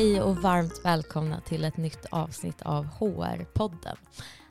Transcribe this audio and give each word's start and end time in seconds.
Hej 0.00 0.20
och 0.20 0.36
varmt 0.36 0.84
välkomna 0.84 1.40
till 1.40 1.64
ett 1.64 1.76
nytt 1.76 2.06
avsnitt 2.10 2.62
av 2.62 2.84
HR-podden. 2.86 3.96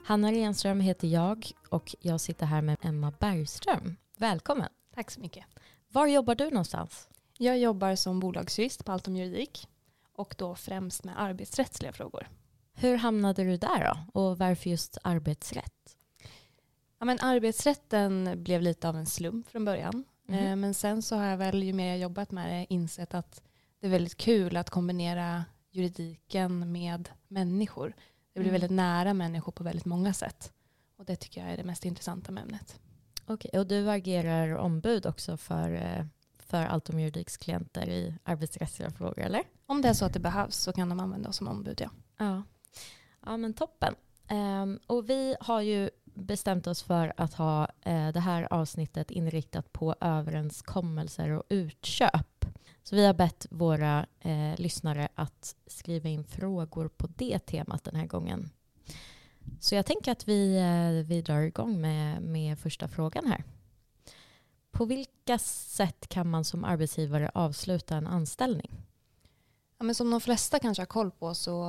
Hanna 0.06 0.32
Renström 0.32 0.80
heter 0.80 1.08
jag 1.08 1.52
och 1.70 1.96
jag 2.00 2.22
sitter 2.22 2.46
här 2.46 2.62
med 2.62 2.78
Emma 2.82 3.14
Bergström. 3.20 3.96
Välkommen. 4.18 4.70
Tack 4.96 5.12
så 5.12 5.20
mycket. 5.20 5.46
Var 5.88 6.08
jobbar 6.08 6.36
du 6.36 6.50
någonstans? 6.50 7.10
Jag 7.38 7.60
jobbar 7.60 7.96
som 7.96 8.20
bolagsjurist 8.20 8.86
på 8.86 8.92
Altom 8.92 9.16
Juridik 9.16 9.68
och 10.14 10.36
då 10.38 10.56
främst 10.56 11.04
med 11.04 11.22
arbetsrättsliga 11.22 11.92
frågor. 11.92 12.28
Hur 12.74 12.98
hamnade 12.98 13.44
du 13.44 13.58
där 13.58 13.86
då? 13.86 14.22
Och 14.22 14.38
varför 14.38 14.70
just 14.70 14.98
arbetsrätt? 15.04 15.98
Ja, 17.00 17.06
men 17.06 17.20
arbetsrätten 17.22 18.44
blev 18.44 18.62
lite 18.62 18.90
av 18.90 18.98
en 18.98 19.06
slump 19.06 19.50
från 19.50 19.66
början. 19.66 20.04
Mm. 20.28 20.60
Men 20.60 20.74
sen 20.74 21.02
så 21.02 21.16
har 21.16 21.26
jag 21.26 21.38
väl, 21.38 21.64
ju 21.64 21.74
mer 21.74 21.90
jag 21.90 22.00
jobbat 22.00 22.32
med 22.32 22.52
det, 22.52 22.74
insett 22.74 23.14
att 23.14 23.42
det 23.80 23.88
är 23.88 23.92
väldigt 23.92 24.18
kul 24.18 24.58
att 24.58 24.70
kombinera 24.70 25.46
juridiken 25.72 26.72
med 26.72 27.10
människor. 27.28 27.94
Det 28.34 28.40
blir 28.40 28.50
mm. 28.50 28.62
väldigt 28.62 28.78
nära 28.78 29.14
människor 29.14 29.52
på 29.52 29.64
väldigt 29.64 29.86
många 29.86 30.14
sätt. 30.14 30.54
Och 30.98 31.06
det 31.06 31.16
tycker 31.16 31.42
jag 31.42 31.52
är 31.54 31.58
det 31.58 31.64
mest 31.64 31.86
intressanta 31.86 32.32
med 32.32 32.44
ämnet. 32.44 32.80
Okej, 33.26 33.60
och 33.60 33.68
du 33.68 33.90
agerar 33.90 34.56
ombud 34.56 35.06
också 35.06 35.38
för, 35.38 35.72
eh, 35.72 36.06
för 36.40 36.66
Altom 36.66 37.00
Juridiks 37.00 37.38
klienter 37.38 37.90
i 37.90 38.16
arbetsrättsliga 38.24 38.92
frågor, 38.92 39.20
eller? 39.20 39.44
Om 39.66 39.82
det 39.82 39.88
är 39.90 39.94
så 39.94 40.06
att 40.06 40.14
det 40.14 40.20
behövs 40.20 40.56
så 40.56 40.74
kan 40.74 40.90
de 40.90 41.00
använda 41.00 41.30
oss 41.30 41.36
som 41.36 41.48
ombud, 41.48 41.82
ja. 41.82 41.90
Ja, 42.18 42.44
ja 43.26 43.38
men 43.38 43.54
toppen. 43.54 43.96
Um, 44.32 44.80
och 44.88 45.10
vi 45.10 45.36
har 45.40 45.62
ju 45.62 45.90
bestämt 46.04 46.68
oss 46.68 46.84
för 46.84 47.14
att 47.18 47.34
ha 47.34 47.64
uh, 47.64 48.10
det 48.12 48.20
här 48.20 48.54
avsnittet 48.54 49.12
inriktat 49.12 49.74
på 49.74 49.96
överenskommelser 50.02 51.30
och 51.30 51.44
utköp. 51.50 52.39
Så 52.90 52.96
vi 52.96 53.06
har 53.06 53.14
bett 53.14 53.48
våra 53.50 54.06
eh, 54.20 54.56
lyssnare 54.58 55.08
att 55.16 55.56
skriva 55.68 56.10
in 56.10 56.24
frågor 56.24 56.88
på 56.88 57.08
det 57.08 57.40
temat 57.40 57.84
den 57.84 57.96
här 57.96 58.06
gången. 58.08 58.50
Så 59.60 59.76
jag 59.76 59.86
tänker 59.86 60.12
att 60.12 60.28
vi, 60.28 60.58
eh, 60.58 61.08
vi 61.08 61.22
drar 61.22 61.42
igång 61.42 61.82
med, 61.82 62.22
med 62.22 62.60
första 62.60 62.88
frågan 62.88 63.28
här. 63.28 63.44
På 64.72 64.86
vilka 64.86 65.38
sätt 65.40 66.08
kan 66.08 66.30
man 66.30 66.46
som 66.46 66.64
arbetsgivare 66.64 67.32
avsluta 67.34 67.96
en 67.96 68.08
anställning? 68.08 68.72
Ja, 69.78 69.84
men 69.84 69.96
som 69.96 70.12
de 70.12 70.22
flesta 70.22 70.60
kanske 70.60 70.82
har 70.82 70.88
koll 70.88 71.12
på 71.12 71.36
så 71.36 71.64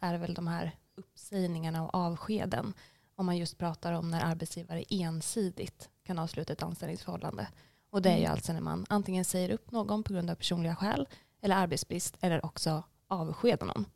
är 0.00 0.12
det 0.12 0.18
väl 0.18 0.34
de 0.34 0.46
här 0.46 0.76
uppsägningarna 0.96 1.84
och 1.84 1.94
avskeden. 1.94 2.74
Om 3.16 3.26
man 3.26 3.36
just 3.36 3.58
pratar 3.58 3.92
om 3.92 4.10
när 4.10 4.24
arbetsgivare 4.24 4.84
ensidigt 4.88 5.88
kan 6.06 6.18
avsluta 6.18 6.52
ett 6.52 6.62
anställningsförhållande. 6.62 7.48
Och 7.94 8.02
det 8.02 8.10
är 8.10 8.16
ju 8.16 8.20
mm. 8.20 8.32
alltså 8.32 8.52
när 8.52 8.60
man 8.60 8.86
antingen 8.88 9.24
säger 9.24 9.50
upp 9.50 9.70
någon 9.70 10.02
på 10.02 10.12
grund 10.12 10.30
av 10.30 10.34
personliga 10.34 10.76
skäl 10.76 11.08
eller 11.42 11.56
arbetsbrist 11.56 12.16
eller 12.20 12.46
också 12.46 12.82
avskedar 13.08 13.66
någon. 13.66 13.86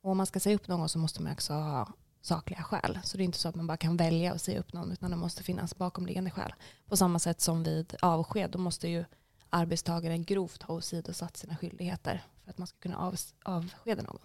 Och 0.00 0.10
om 0.10 0.16
man 0.16 0.26
ska 0.26 0.40
säga 0.40 0.56
upp 0.56 0.68
någon 0.68 0.88
så 0.88 0.98
måste 0.98 1.22
man 1.22 1.32
också 1.32 1.52
ha 1.52 1.92
sakliga 2.20 2.62
skäl. 2.62 2.98
Så 3.04 3.16
det 3.16 3.22
är 3.22 3.24
inte 3.24 3.38
så 3.38 3.48
att 3.48 3.54
man 3.54 3.66
bara 3.66 3.76
kan 3.76 3.96
välja 3.96 4.32
att 4.32 4.40
säga 4.40 4.60
upp 4.60 4.72
någon 4.72 4.92
utan 4.92 5.10
det 5.10 5.16
måste 5.16 5.42
finnas 5.42 5.76
bakomliggande 5.76 6.30
skäl. 6.30 6.54
På 6.86 6.96
samma 6.96 7.18
sätt 7.18 7.40
som 7.40 7.62
vid 7.62 7.94
avsked, 8.02 8.50
då 8.50 8.58
måste 8.58 8.88
ju 8.88 9.04
arbetstagaren 9.50 10.24
grovt 10.24 10.62
ha 10.62 10.74
åsidosatt 10.74 11.36
sina 11.36 11.56
skyldigheter 11.56 12.22
för 12.44 12.50
att 12.50 12.58
man 12.58 12.66
ska 12.66 12.78
kunna 12.78 12.98
av, 12.98 13.16
avskeda 13.44 14.02
någon. 14.02 14.20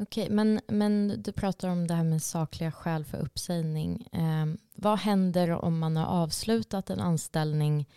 Okej, 0.00 0.30
men, 0.30 0.60
men 0.66 1.22
du 1.22 1.32
pratar 1.32 1.68
om 1.68 1.86
det 1.86 1.94
här 1.94 2.04
med 2.04 2.22
sakliga 2.22 2.72
skäl 2.72 3.04
för 3.04 3.18
uppsägning. 3.18 4.08
Eh, 4.12 4.46
vad 4.74 4.98
händer 4.98 5.50
om 5.50 5.78
man 5.78 5.96
har 5.96 6.06
avslutat 6.06 6.90
en 6.90 7.00
anställning 7.00 7.88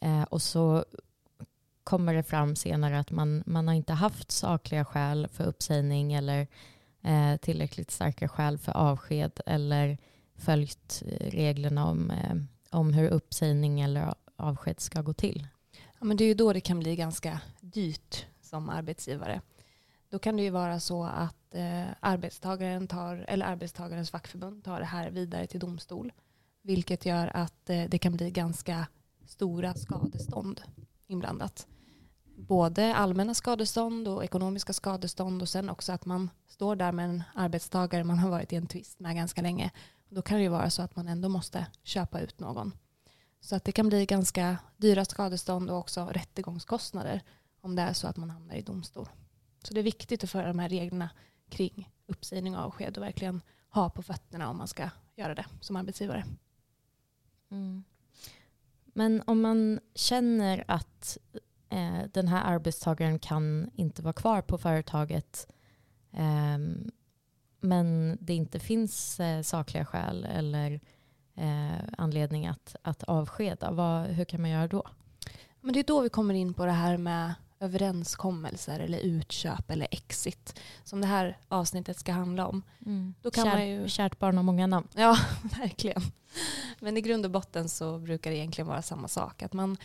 eh, 0.00 0.22
och 0.22 0.42
så 0.42 0.84
kommer 1.84 2.14
det 2.14 2.22
fram 2.22 2.56
senare 2.56 2.98
att 2.98 3.10
man, 3.10 3.42
man 3.46 3.68
har 3.68 3.74
inte 3.74 3.92
haft 3.92 4.30
sakliga 4.30 4.84
skäl 4.84 5.28
för 5.32 5.44
uppsägning 5.44 6.12
eller 6.12 6.46
eh, 7.02 7.36
tillräckligt 7.36 7.90
starka 7.90 8.28
skäl 8.28 8.58
för 8.58 8.72
avsked 8.72 9.40
eller 9.46 9.98
följt 10.34 11.02
reglerna 11.20 11.86
om, 11.86 12.10
eh, 12.10 12.36
om 12.70 12.92
hur 12.92 13.08
uppsägning 13.08 13.80
eller 13.80 14.14
avsked 14.36 14.80
ska 14.80 15.02
gå 15.02 15.12
till? 15.12 15.46
Ja, 15.72 16.04
men 16.04 16.16
det 16.16 16.24
är 16.24 16.28
ju 16.28 16.34
då 16.34 16.52
det 16.52 16.60
kan 16.60 16.78
bli 16.78 16.96
ganska 16.96 17.40
dyrt 17.60 18.26
som 18.42 18.68
arbetsgivare. 18.68 19.40
Då 20.10 20.18
kan 20.18 20.36
det 20.36 20.42
ju 20.42 20.50
vara 20.50 20.80
så 20.80 21.04
att 21.04 21.54
eh, 21.54 21.86
arbetstagaren 22.00 22.88
tar, 22.88 23.24
eller 23.28 23.46
arbetstagarens 23.46 24.10
fackförbund 24.10 24.64
tar 24.64 24.80
det 24.80 24.86
här 24.86 25.10
vidare 25.10 25.46
till 25.46 25.60
domstol. 25.60 26.12
Vilket 26.62 27.06
gör 27.06 27.36
att 27.36 27.70
eh, 27.70 27.84
det 27.88 27.98
kan 27.98 28.16
bli 28.16 28.30
ganska 28.30 28.86
stora 29.26 29.74
skadestånd 29.74 30.60
inblandat. 31.06 31.66
Både 32.36 32.94
allmänna 32.94 33.34
skadestånd 33.34 34.08
och 34.08 34.24
ekonomiska 34.24 34.72
skadestånd 34.72 35.42
och 35.42 35.48
sen 35.48 35.70
också 35.70 35.92
att 35.92 36.06
man 36.06 36.30
står 36.46 36.76
där 36.76 36.92
med 36.92 37.04
en 37.04 37.22
arbetstagare 37.34 38.04
man 38.04 38.18
har 38.18 38.30
varit 38.30 38.52
i 38.52 38.56
en 38.56 38.66
tvist 38.66 39.00
med 39.00 39.16
ganska 39.16 39.42
länge. 39.42 39.70
Då 40.08 40.22
kan 40.22 40.36
det 40.36 40.42
ju 40.42 40.48
vara 40.48 40.70
så 40.70 40.82
att 40.82 40.96
man 40.96 41.08
ändå 41.08 41.28
måste 41.28 41.66
köpa 41.82 42.20
ut 42.20 42.40
någon. 42.40 42.72
Så 43.40 43.56
att 43.56 43.64
det 43.64 43.72
kan 43.72 43.88
bli 43.88 44.06
ganska 44.06 44.58
dyra 44.76 45.04
skadestånd 45.04 45.70
och 45.70 45.78
också 45.78 46.06
rättegångskostnader 46.12 47.22
om 47.60 47.76
det 47.76 47.82
är 47.82 47.92
så 47.92 48.06
att 48.06 48.16
man 48.16 48.30
hamnar 48.30 48.54
i 48.54 48.62
domstol. 48.62 49.08
Så 49.66 49.74
det 49.74 49.80
är 49.80 49.84
viktigt 49.84 50.24
att 50.24 50.30
föra 50.30 50.46
de 50.46 50.58
här 50.58 50.68
reglerna 50.68 51.10
kring 51.48 51.90
uppsägning 52.06 52.56
och 52.56 52.62
avsked 52.62 52.96
och 52.96 53.04
verkligen 53.04 53.42
ha 53.68 53.90
på 53.90 54.02
fötterna 54.02 54.50
om 54.50 54.56
man 54.56 54.68
ska 54.68 54.90
göra 55.16 55.34
det 55.34 55.46
som 55.60 55.76
arbetsgivare. 55.76 56.24
Mm. 57.50 57.84
Men 58.84 59.22
om 59.26 59.40
man 59.40 59.80
känner 59.94 60.64
att 60.68 61.18
eh, 61.68 62.02
den 62.12 62.28
här 62.28 62.44
arbetstagaren 62.54 63.18
kan 63.18 63.70
inte 63.74 64.02
vara 64.02 64.12
kvar 64.12 64.42
på 64.42 64.58
företaget 64.58 65.52
eh, 66.12 66.58
men 67.60 68.18
det 68.20 68.34
inte 68.34 68.58
finns 68.58 69.20
eh, 69.20 69.42
sakliga 69.42 69.84
skäl 69.84 70.24
eller 70.24 70.80
eh, 71.34 71.84
anledning 71.98 72.46
att, 72.46 72.76
att 72.82 73.02
avskeda, 73.02 73.70
vad, 73.70 74.06
hur 74.06 74.24
kan 74.24 74.40
man 74.40 74.50
göra 74.50 74.68
då? 74.68 74.86
Men 75.60 75.72
det 75.72 75.80
är 75.80 75.84
då 75.84 76.00
vi 76.00 76.08
kommer 76.08 76.34
in 76.34 76.54
på 76.54 76.66
det 76.66 76.72
här 76.72 76.96
med 76.96 77.34
överenskommelser 77.60 78.80
eller 78.80 78.98
utköp 78.98 79.70
eller 79.70 79.88
exit 79.90 80.60
som 80.84 81.00
det 81.00 81.06
här 81.06 81.38
avsnittet 81.48 81.98
ska 81.98 82.12
handla 82.12 82.46
om. 82.46 82.62
Mm. 82.86 83.14
Då 83.22 83.30
kan 83.30 83.44
Kär, 83.44 83.52
man 83.52 83.68
ju... 83.68 83.88
Kärt 83.88 84.18
barn 84.18 84.36
har 84.36 84.44
många 84.44 84.66
namn. 84.66 84.88
Ja, 84.94 85.18
verkligen. 85.58 86.02
Men 86.80 86.96
i 86.96 87.00
grund 87.00 87.24
och 87.24 87.30
botten 87.30 87.68
så 87.68 87.98
brukar 87.98 88.30
det 88.30 88.36
egentligen 88.36 88.68
vara 88.68 88.82
samma 88.82 89.08
sak. 89.08 89.42
Att 89.42 89.52
man 89.52 89.76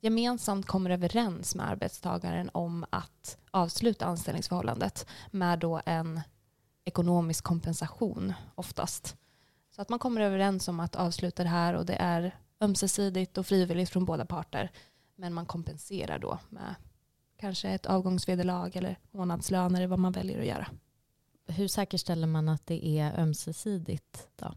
gemensamt 0.00 0.66
kommer 0.66 0.90
överens 0.90 1.54
med 1.54 1.68
arbetstagaren 1.68 2.50
om 2.52 2.84
att 2.90 3.38
avsluta 3.50 4.06
anställningsförhållandet 4.06 5.06
med 5.30 5.58
då 5.58 5.80
en 5.86 6.20
ekonomisk 6.84 7.44
kompensation 7.44 8.32
oftast. 8.54 9.16
Så 9.70 9.82
att 9.82 9.88
man 9.88 9.98
kommer 9.98 10.20
överens 10.20 10.68
om 10.68 10.80
att 10.80 10.96
avsluta 10.96 11.42
det 11.42 11.48
här 11.48 11.74
och 11.74 11.86
det 11.86 11.96
är 11.96 12.36
ömsesidigt 12.60 13.38
och 13.38 13.46
frivilligt 13.46 13.90
från 13.90 14.04
båda 14.04 14.24
parter. 14.24 14.70
Men 15.16 15.34
man 15.34 15.46
kompenserar 15.46 16.18
då 16.18 16.38
med 16.48 16.74
kanske 17.40 17.68
ett 17.68 17.86
avgångsvederlag 17.86 18.70
eller 18.74 18.98
månadslön 19.10 19.74
eller 19.74 19.86
vad 19.86 19.98
man 19.98 20.12
väljer 20.12 20.40
att 20.40 20.46
göra. 20.46 20.66
Hur 21.46 21.68
säkerställer 21.68 22.26
man 22.26 22.48
att 22.48 22.66
det 22.66 22.86
är 22.86 23.20
ömsesidigt 23.20 24.28
då? 24.36 24.54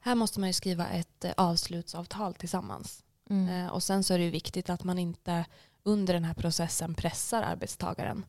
Här 0.00 0.14
måste 0.14 0.40
man 0.40 0.48
ju 0.48 0.52
skriva 0.52 0.88
ett 0.88 1.24
eh, 1.24 1.32
avslutsavtal 1.36 2.34
tillsammans. 2.34 3.04
Mm. 3.30 3.48
Eh, 3.48 3.72
och 3.72 3.82
sen 3.82 4.04
så 4.04 4.14
är 4.14 4.18
det 4.18 4.24
ju 4.24 4.30
viktigt 4.30 4.70
att 4.70 4.84
man 4.84 4.98
inte 4.98 5.44
under 5.82 6.14
den 6.14 6.24
här 6.24 6.34
processen 6.34 6.94
pressar 6.94 7.42
arbetstagaren. 7.42 8.24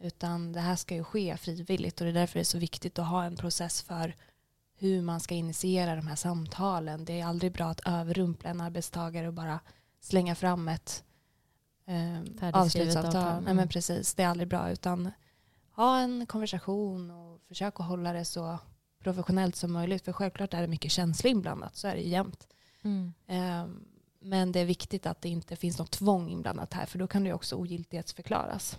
Utan 0.00 0.52
det 0.52 0.60
här 0.60 0.76
ska 0.76 0.94
ju 0.94 1.04
ske 1.04 1.36
frivilligt 1.36 2.00
och 2.00 2.04
det 2.04 2.10
är 2.10 2.14
därför 2.14 2.34
det 2.34 2.42
är 2.42 2.44
så 2.44 2.58
viktigt 2.58 2.98
att 2.98 3.06
ha 3.06 3.24
en 3.24 3.36
process 3.36 3.82
för 3.82 4.16
hur 4.78 5.02
man 5.02 5.20
ska 5.20 5.34
initiera 5.34 5.96
de 5.96 6.06
här 6.06 6.16
samtalen. 6.16 7.04
Det 7.04 7.20
är 7.20 7.26
aldrig 7.26 7.52
bra 7.52 7.66
att 7.66 7.86
överrumpla 7.86 8.50
en 8.50 8.60
arbetstagare 8.60 9.28
och 9.28 9.34
bara 9.34 9.60
slänga 10.00 10.34
fram 10.34 10.68
ett 10.68 11.04
eh, 11.86 12.50
avslutsavtal. 12.52 13.32
Mm. 13.32 13.44
Nej, 13.44 13.54
men 13.54 13.68
precis, 13.68 14.14
det 14.14 14.22
är 14.22 14.28
aldrig 14.28 14.48
bra. 14.48 14.70
Utan 14.70 15.10
ha 15.72 15.98
en 15.98 16.26
konversation 16.26 17.10
och 17.10 17.40
försök 17.48 17.80
att 17.80 17.86
hålla 17.86 18.12
det 18.12 18.24
så 18.24 18.58
professionellt 18.98 19.56
som 19.56 19.72
möjligt. 19.72 20.04
För 20.04 20.12
självklart 20.12 20.54
är 20.54 20.60
det 20.60 20.68
mycket 20.68 20.92
känsla 20.92 21.30
inblandat, 21.30 21.76
så 21.76 21.88
är 21.88 21.94
det 21.94 22.02
jämt. 22.02 22.48
Mm. 22.82 23.12
Eh, 23.26 23.66
men 24.20 24.52
det 24.52 24.60
är 24.60 24.64
viktigt 24.64 25.06
att 25.06 25.22
det 25.22 25.28
inte 25.28 25.56
finns 25.56 25.78
något 25.78 25.90
tvång 25.90 26.28
inblandat 26.28 26.74
här, 26.74 26.86
för 26.86 26.98
då 26.98 27.06
kan 27.06 27.24
det 27.24 27.32
också 27.32 27.56
ogiltighetsförklaras. 27.56 28.78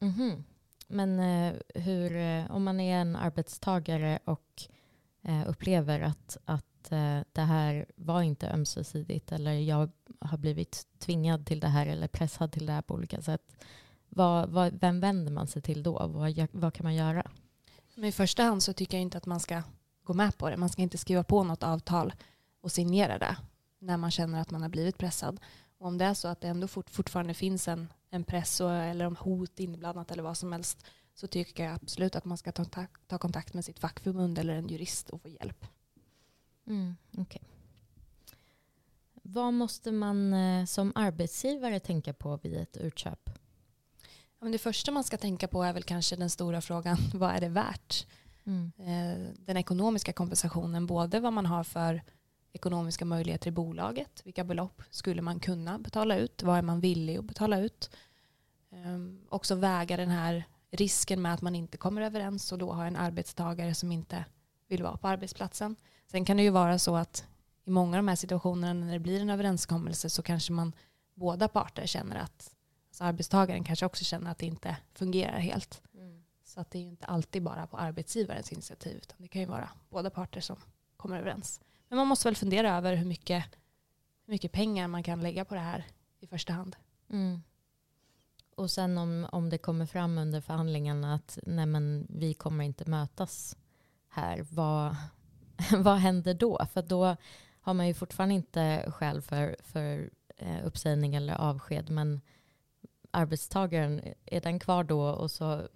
Mm 0.00 0.14
-hmm. 0.14 0.42
Men 0.88 1.20
eh, 1.20 1.54
hur, 1.74 2.16
eh, 2.16 2.50
om 2.50 2.64
man 2.64 2.80
är 2.80 2.96
en 2.98 3.16
arbetstagare 3.16 4.18
och 4.24 4.62
eh, 5.22 5.48
upplever 5.48 6.00
att, 6.00 6.36
att 6.44 6.64
eh, 6.92 7.20
det 7.32 7.40
här 7.40 7.86
var 7.96 8.22
inte 8.22 8.50
ömsesidigt 8.50 9.32
eller 9.32 9.52
jag 9.52 9.90
har 10.20 10.38
blivit 10.38 10.86
tvingad 10.98 11.46
till 11.46 11.60
det 11.60 11.68
här 11.68 11.86
eller 11.86 12.08
pressad 12.08 12.52
till 12.52 12.66
det 12.66 12.72
här 12.72 12.82
på 12.82 12.94
olika 12.94 13.22
sätt. 13.22 13.56
Vad, 14.08 14.48
vad, 14.48 14.80
vem 14.80 15.00
vänder 15.00 15.32
man 15.32 15.46
sig 15.46 15.62
till 15.62 15.82
då? 15.82 15.92
Vad, 15.92 16.48
vad 16.52 16.74
kan 16.74 16.84
man 16.84 16.94
göra? 16.94 17.30
Men 17.94 18.04
I 18.04 18.12
första 18.12 18.42
hand 18.42 18.62
så 18.62 18.72
tycker 18.72 18.96
jag 18.96 19.02
inte 19.02 19.18
att 19.18 19.26
man 19.26 19.40
ska 19.40 19.62
gå 20.04 20.14
med 20.14 20.38
på 20.38 20.50
det. 20.50 20.56
Man 20.56 20.68
ska 20.68 20.82
inte 20.82 20.98
skriva 20.98 21.24
på 21.24 21.44
något 21.44 21.62
avtal 21.62 22.12
och 22.60 22.72
signera 22.72 23.18
det 23.18 23.36
när 23.78 23.96
man 23.96 24.10
känner 24.10 24.40
att 24.40 24.50
man 24.50 24.62
har 24.62 24.68
blivit 24.68 24.98
pressad. 24.98 25.40
Och 25.78 25.86
om 25.86 25.98
det 25.98 26.04
är 26.04 26.14
så 26.14 26.28
att 26.28 26.40
det 26.40 26.48
ändå 26.48 26.68
fort, 26.68 26.90
fortfarande 26.90 27.34
finns 27.34 27.68
en, 27.68 27.88
en 28.10 28.24
press 28.24 28.60
och, 28.60 28.72
eller 28.72 29.04
om 29.04 29.16
hot 29.16 29.60
inblandat 29.60 30.10
eller 30.10 30.22
vad 30.22 30.36
som 30.36 30.52
helst 30.52 30.86
så 31.14 31.26
tycker 31.26 31.64
jag 31.64 31.74
absolut 31.74 32.16
att 32.16 32.24
man 32.24 32.38
ska 32.38 32.52
ta, 32.52 32.86
ta 33.06 33.18
kontakt 33.18 33.54
med 33.54 33.64
sitt 33.64 33.78
fackförbund 33.78 34.38
eller 34.38 34.54
en 34.54 34.68
jurist 34.68 35.10
och 35.10 35.22
få 35.22 35.28
hjälp. 35.28 35.66
Mm, 36.66 36.96
okay. 37.16 37.42
Vad 39.22 39.52
måste 39.54 39.92
man 39.92 40.32
eh, 40.32 40.64
som 40.64 40.92
arbetsgivare 40.94 41.80
tänka 41.80 42.12
på 42.12 42.36
vid 42.36 42.54
ett 42.54 42.76
utköp? 42.76 43.30
det 44.52 44.58
första 44.58 44.92
man 44.92 45.04
ska 45.04 45.16
tänka 45.16 45.48
på 45.48 45.62
är 45.62 45.72
väl 45.72 45.82
kanske 45.82 46.16
den 46.16 46.30
stora 46.30 46.60
frågan, 46.60 46.96
vad 47.14 47.30
är 47.30 47.40
det 47.40 47.48
värt? 47.48 48.06
Mm. 48.44 48.72
Eh, 48.78 49.32
den 49.38 49.56
ekonomiska 49.56 50.12
kompensationen, 50.12 50.86
både 50.86 51.20
vad 51.20 51.32
man 51.32 51.46
har 51.46 51.64
för 51.64 52.02
ekonomiska 52.52 53.04
möjligheter 53.04 53.48
i 53.48 53.52
bolaget, 53.52 54.22
vilka 54.24 54.44
belopp 54.44 54.82
skulle 54.90 55.22
man 55.22 55.40
kunna 55.40 55.78
betala 55.78 56.16
ut, 56.16 56.42
vad 56.42 56.58
är 56.58 56.62
man 56.62 56.80
villig 56.80 57.16
att 57.16 57.24
betala 57.24 57.58
ut? 57.58 57.90
Ehm, 58.70 59.20
också 59.28 59.54
väga 59.54 59.96
den 59.96 60.10
här 60.10 60.44
risken 60.70 61.22
med 61.22 61.34
att 61.34 61.42
man 61.42 61.54
inte 61.54 61.76
kommer 61.76 62.02
överens 62.02 62.52
och 62.52 62.58
då 62.58 62.72
har 62.72 62.86
en 62.86 62.96
arbetstagare 62.96 63.74
som 63.74 63.92
inte 63.92 64.24
vill 64.68 64.82
vara 64.82 64.96
på 64.96 65.08
arbetsplatsen. 65.08 65.76
Sen 66.06 66.24
kan 66.24 66.36
det 66.36 66.42
ju 66.42 66.50
vara 66.50 66.78
så 66.78 66.96
att 66.96 67.24
i 67.64 67.70
många 67.70 67.96
av 67.96 67.98
de 67.98 68.08
här 68.08 68.16
situationerna 68.16 68.84
när 68.84 68.92
det 68.92 68.98
blir 68.98 69.20
en 69.20 69.30
överenskommelse 69.30 70.10
så 70.10 70.22
kanske 70.22 70.52
man 70.52 70.72
båda 71.14 71.48
parter 71.48 71.86
känner 71.86 72.16
att 72.16 72.54
alltså 72.88 73.04
arbetstagaren 73.04 73.64
kanske 73.64 73.86
också 73.86 74.04
känner 74.04 74.30
att 74.30 74.38
det 74.38 74.46
inte 74.46 74.76
fungerar 74.94 75.38
helt. 75.38 75.82
Mm. 75.94 76.24
Så 76.44 76.60
att 76.60 76.70
det 76.70 76.78
är 76.78 76.82
ju 76.82 76.88
inte 76.88 77.06
alltid 77.06 77.42
bara 77.42 77.66
på 77.66 77.76
arbetsgivarens 77.76 78.52
initiativ 78.52 78.96
utan 78.96 79.16
det 79.18 79.28
kan 79.28 79.40
ju 79.40 79.46
vara 79.46 79.68
båda 79.88 80.10
parter 80.10 80.40
som 80.40 80.56
kommer 80.96 81.18
överens. 81.18 81.60
Men 81.88 81.96
man 81.96 82.06
måste 82.06 82.28
väl 82.28 82.36
fundera 82.36 82.76
över 82.76 82.94
hur 82.94 83.06
mycket, 83.06 83.44
hur 84.26 84.32
mycket 84.32 84.52
pengar 84.52 84.88
man 84.88 85.02
kan 85.02 85.20
lägga 85.20 85.44
på 85.44 85.54
det 85.54 85.60
här 85.60 85.86
i 86.20 86.26
första 86.26 86.52
hand. 86.52 86.76
Mm. 87.10 87.42
Och 88.56 88.70
sen 88.70 88.98
om, 88.98 89.28
om 89.32 89.50
det 89.50 89.58
kommer 89.58 89.86
fram 89.86 90.18
under 90.18 90.40
förhandlingarna 90.40 91.14
att 91.14 91.38
nej 91.42 91.66
men, 91.66 92.06
vi 92.08 92.34
kommer 92.34 92.64
inte 92.64 92.90
mötas 92.90 93.56
här, 94.08 94.46
vad, 94.50 94.96
vad 95.76 95.96
händer 95.96 96.34
då? 96.34 96.66
För 96.72 96.82
då 96.82 97.16
har 97.60 97.74
man 97.74 97.86
ju 97.86 97.94
fortfarande 97.94 98.34
inte 98.34 98.92
skäl 98.96 99.22
för, 99.22 99.56
för 99.62 100.10
eh, 100.36 100.66
uppsägning 100.66 101.14
eller 101.14 101.34
avsked, 101.34 101.90
men 101.90 102.20
arbetstagaren, 103.10 104.00
är 104.26 104.40
den 104.40 104.58
kvar 104.58 104.84
då 104.84 105.00
och 105.00 105.30
så 105.30 105.46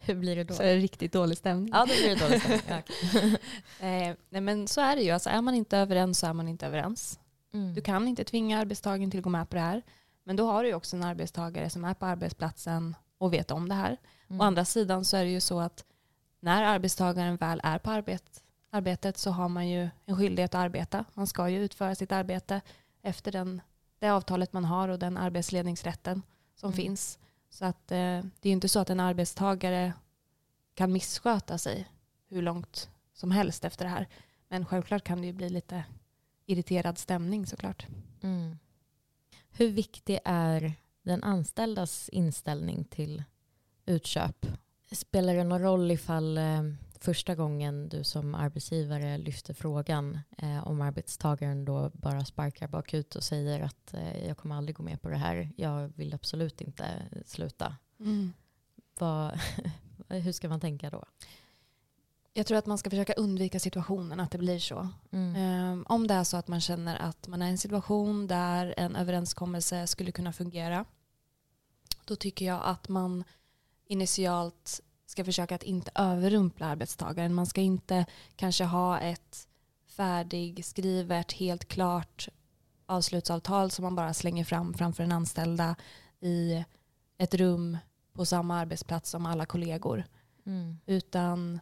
hur 0.00 0.14
blir 0.14 0.36
det 0.36 0.44
då? 0.44 0.54
Så 0.54 0.62
är 0.62 0.74
det 0.74 0.80
riktigt 0.80 1.12
dålig 1.12 1.38
stämning. 1.38 1.70
Ja, 1.72 1.80
då 1.80 1.86
blir 1.86 2.08
det 2.08 2.26
dålig 2.26 2.40
stämning. 2.40 3.36
eh, 4.10 4.16
nej, 4.28 4.40
men 4.40 4.68
så 4.68 4.80
är 4.80 4.96
det 4.96 5.02
ju. 5.02 5.10
Alltså, 5.10 5.30
är 5.30 5.40
man 5.40 5.54
inte 5.54 5.78
överens 5.78 6.18
så 6.18 6.26
är 6.26 6.32
man 6.32 6.48
inte 6.48 6.66
överens. 6.66 7.20
Mm. 7.54 7.74
Du 7.74 7.80
kan 7.80 8.08
inte 8.08 8.24
tvinga 8.24 8.58
arbetstagaren 8.58 9.10
till 9.10 9.20
att 9.20 9.24
gå 9.24 9.30
med 9.30 9.50
på 9.50 9.56
det 9.56 9.62
här. 9.62 9.82
Men 10.24 10.36
då 10.36 10.46
har 10.46 10.62
du 10.62 10.68
ju 10.68 10.74
också 10.74 10.96
en 10.96 11.02
arbetstagare 11.02 11.70
som 11.70 11.84
är 11.84 11.94
på 11.94 12.06
arbetsplatsen 12.06 12.94
och 13.18 13.32
vet 13.32 13.50
om 13.50 13.68
det 13.68 13.74
här. 13.74 13.96
Mm. 14.28 14.40
Å 14.40 14.44
andra 14.44 14.64
sidan 14.64 15.04
så 15.04 15.16
är 15.16 15.24
det 15.24 15.30
ju 15.30 15.40
så 15.40 15.60
att 15.60 15.84
när 16.40 16.62
arbetstagaren 16.62 17.36
väl 17.36 17.60
är 17.64 17.78
på 17.78 17.90
arbet, 17.90 18.44
arbetet 18.70 19.18
så 19.18 19.30
har 19.30 19.48
man 19.48 19.68
ju 19.68 19.88
en 20.06 20.16
skyldighet 20.16 20.54
att 20.54 20.60
arbeta. 20.60 21.04
Man 21.14 21.26
ska 21.26 21.48
ju 21.48 21.64
utföra 21.64 21.94
sitt 21.94 22.12
arbete 22.12 22.60
efter 23.02 23.32
den, 23.32 23.60
det 23.98 24.08
avtalet 24.08 24.52
man 24.52 24.64
har 24.64 24.88
och 24.88 24.98
den 24.98 25.16
arbetsledningsrätten 25.16 26.22
som 26.54 26.68
mm. 26.68 26.76
finns. 26.76 27.18
Så 27.50 27.64
att 27.64 27.92
eh, 27.92 27.96
det 28.40 28.42
är 28.42 28.48
ju 28.48 28.52
inte 28.52 28.68
så 28.68 28.80
att 28.80 28.90
en 28.90 29.00
arbetstagare 29.00 29.92
kan 30.74 30.92
missköta 30.92 31.58
sig 31.58 31.88
hur 32.28 32.42
långt 32.42 32.90
som 33.14 33.30
helst 33.30 33.64
efter 33.64 33.84
det 33.84 33.90
här. 33.90 34.08
Men 34.48 34.66
självklart 34.66 35.04
kan 35.04 35.20
det 35.20 35.26
ju 35.26 35.32
bli 35.32 35.50
lite 35.50 35.84
irriterad 36.46 36.98
stämning 36.98 37.46
såklart. 37.46 37.86
Mm. 38.22 38.58
Hur 39.50 39.68
viktig 39.68 40.18
är 40.24 40.72
den 41.02 41.22
anställdas 41.22 42.08
inställning 42.08 42.84
till 42.84 43.24
utköp? 43.86 44.46
Spelar 44.92 45.34
det 45.34 45.44
någon 45.44 45.62
roll 45.62 45.90
ifall 45.90 46.38
eh, 46.38 46.62
första 47.00 47.34
gången 47.34 47.88
du 47.88 48.04
som 48.04 48.34
arbetsgivare 48.34 49.18
lyfter 49.18 49.54
frågan 49.54 50.18
eh, 50.38 50.66
om 50.66 50.80
arbetstagaren 50.80 51.64
då 51.64 51.90
bara 51.94 52.24
sparkar 52.24 52.68
bakut 52.68 53.14
och 53.14 53.24
säger 53.24 53.60
att 53.60 53.94
eh, 53.94 54.26
jag 54.26 54.36
kommer 54.36 54.56
aldrig 54.56 54.76
gå 54.76 54.82
med 54.82 55.02
på 55.02 55.08
det 55.08 55.16
här, 55.16 55.50
jag 55.56 55.92
vill 55.96 56.14
absolut 56.14 56.60
inte 56.60 56.84
sluta. 57.26 57.76
Mm. 58.00 58.32
Vad, 58.98 59.40
hur 60.08 60.32
ska 60.32 60.48
man 60.48 60.60
tänka 60.60 60.90
då? 60.90 61.04
Jag 62.32 62.46
tror 62.46 62.58
att 62.58 62.66
man 62.66 62.78
ska 62.78 62.90
försöka 62.90 63.12
undvika 63.12 63.60
situationen 63.60 64.20
att 64.20 64.30
det 64.30 64.38
blir 64.38 64.58
så. 64.58 64.88
Mm. 65.10 65.72
Um, 65.72 65.84
om 65.88 66.06
det 66.06 66.14
är 66.14 66.24
så 66.24 66.36
att 66.36 66.48
man 66.48 66.60
känner 66.60 66.96
att 66.96 67.28
man 67.28 67.42
är 67.42 67.46
i 67.46 67.50
en 67.50 67.58
situation 67.58 68.26
där 68.26 68.74
en 68.76 68.96
överenskommelse 68.96 69.86
skulle 69.86 70.12
kunna 70.12 70.32
fungera 70.32 70.84
då 72.04 72.16
tycker 72.16 72.46
jag 72.46 72.60
att 72.64 72.88
man 72.88 73.24
initialt 73.90 74.80
ska 75.06 75.24
försöka 75.24 75.54
att 75.54 75.62
inte 75.62 75.90
överrumpla 75.94 76.66
arbetstagaren. 76.66 77.34
Man 77.34 77.46
ska 77.46 77.60
inte 77.60 78.06
kanske 78.36 78.64
ha 78.64 79.00
ett 79.00 79.48
färdigskrivet, 79.86 81.32
helt 81.32 81.68
klart 81.68 82.28
avslutsavtal 82.86 83.70
som 83.70 83.82
man 83.82 83.94
bara 83.94 84.14
slänger 84.14 84.44
fram 84.44 84.74
framför 84.74 85.02
den 85.02 85.12
anställda 85.12 85.76
i 86.20 86.64
ett 87.18 87.34
rum 87.34 87.78
på 88.12 88.26
samma 88.26 88.58
arbetsplats 88.58 89.10
som 89.10 89.26
alla 89.26 89.46
kollegor. 89.46 90.04
Mm. 90.46 90.76
Utan 90.86 91.60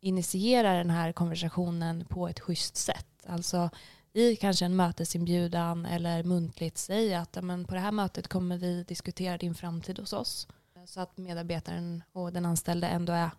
initiera 0.00 0.72
den 0.72 0.90
här 0.90 1.12
konversationen 1.12 2.04
på 2.08 2.28
ett 2.28 2.40
schysst 2.40 2.76
sätt. 2.76 3.26
Alltså 3.26 3.70
i 4.12 4.36
kanske 4.36 4.64
en 4.64 4.76
mötesinbjudan 4.76 5.86
eller 5.86 6.22
muntligt 6.24 6.78
säga 6.78 7.20
att 7.20 7.42
men 7.42 7.64
på 7.64 7.74
det 7.74 7.80
här 7.80 7.92
mötet 7.92 8.28
kommer 8.28 8.58
vi 8.58 8.84
diskutera 8.84 9.38
din 9.38 9.54
framtid 9.54 9.98
hos 9.98 10.12
oss. 10.12 10.48
Så 10.86 11.00
att 11.00 11.16
medarbetaren 11.16 12.02
och 12.12 12.32
den 12.32 12.46
anställde 12.46 12.86
ändå 12.86 13.12
är 13.12 13.30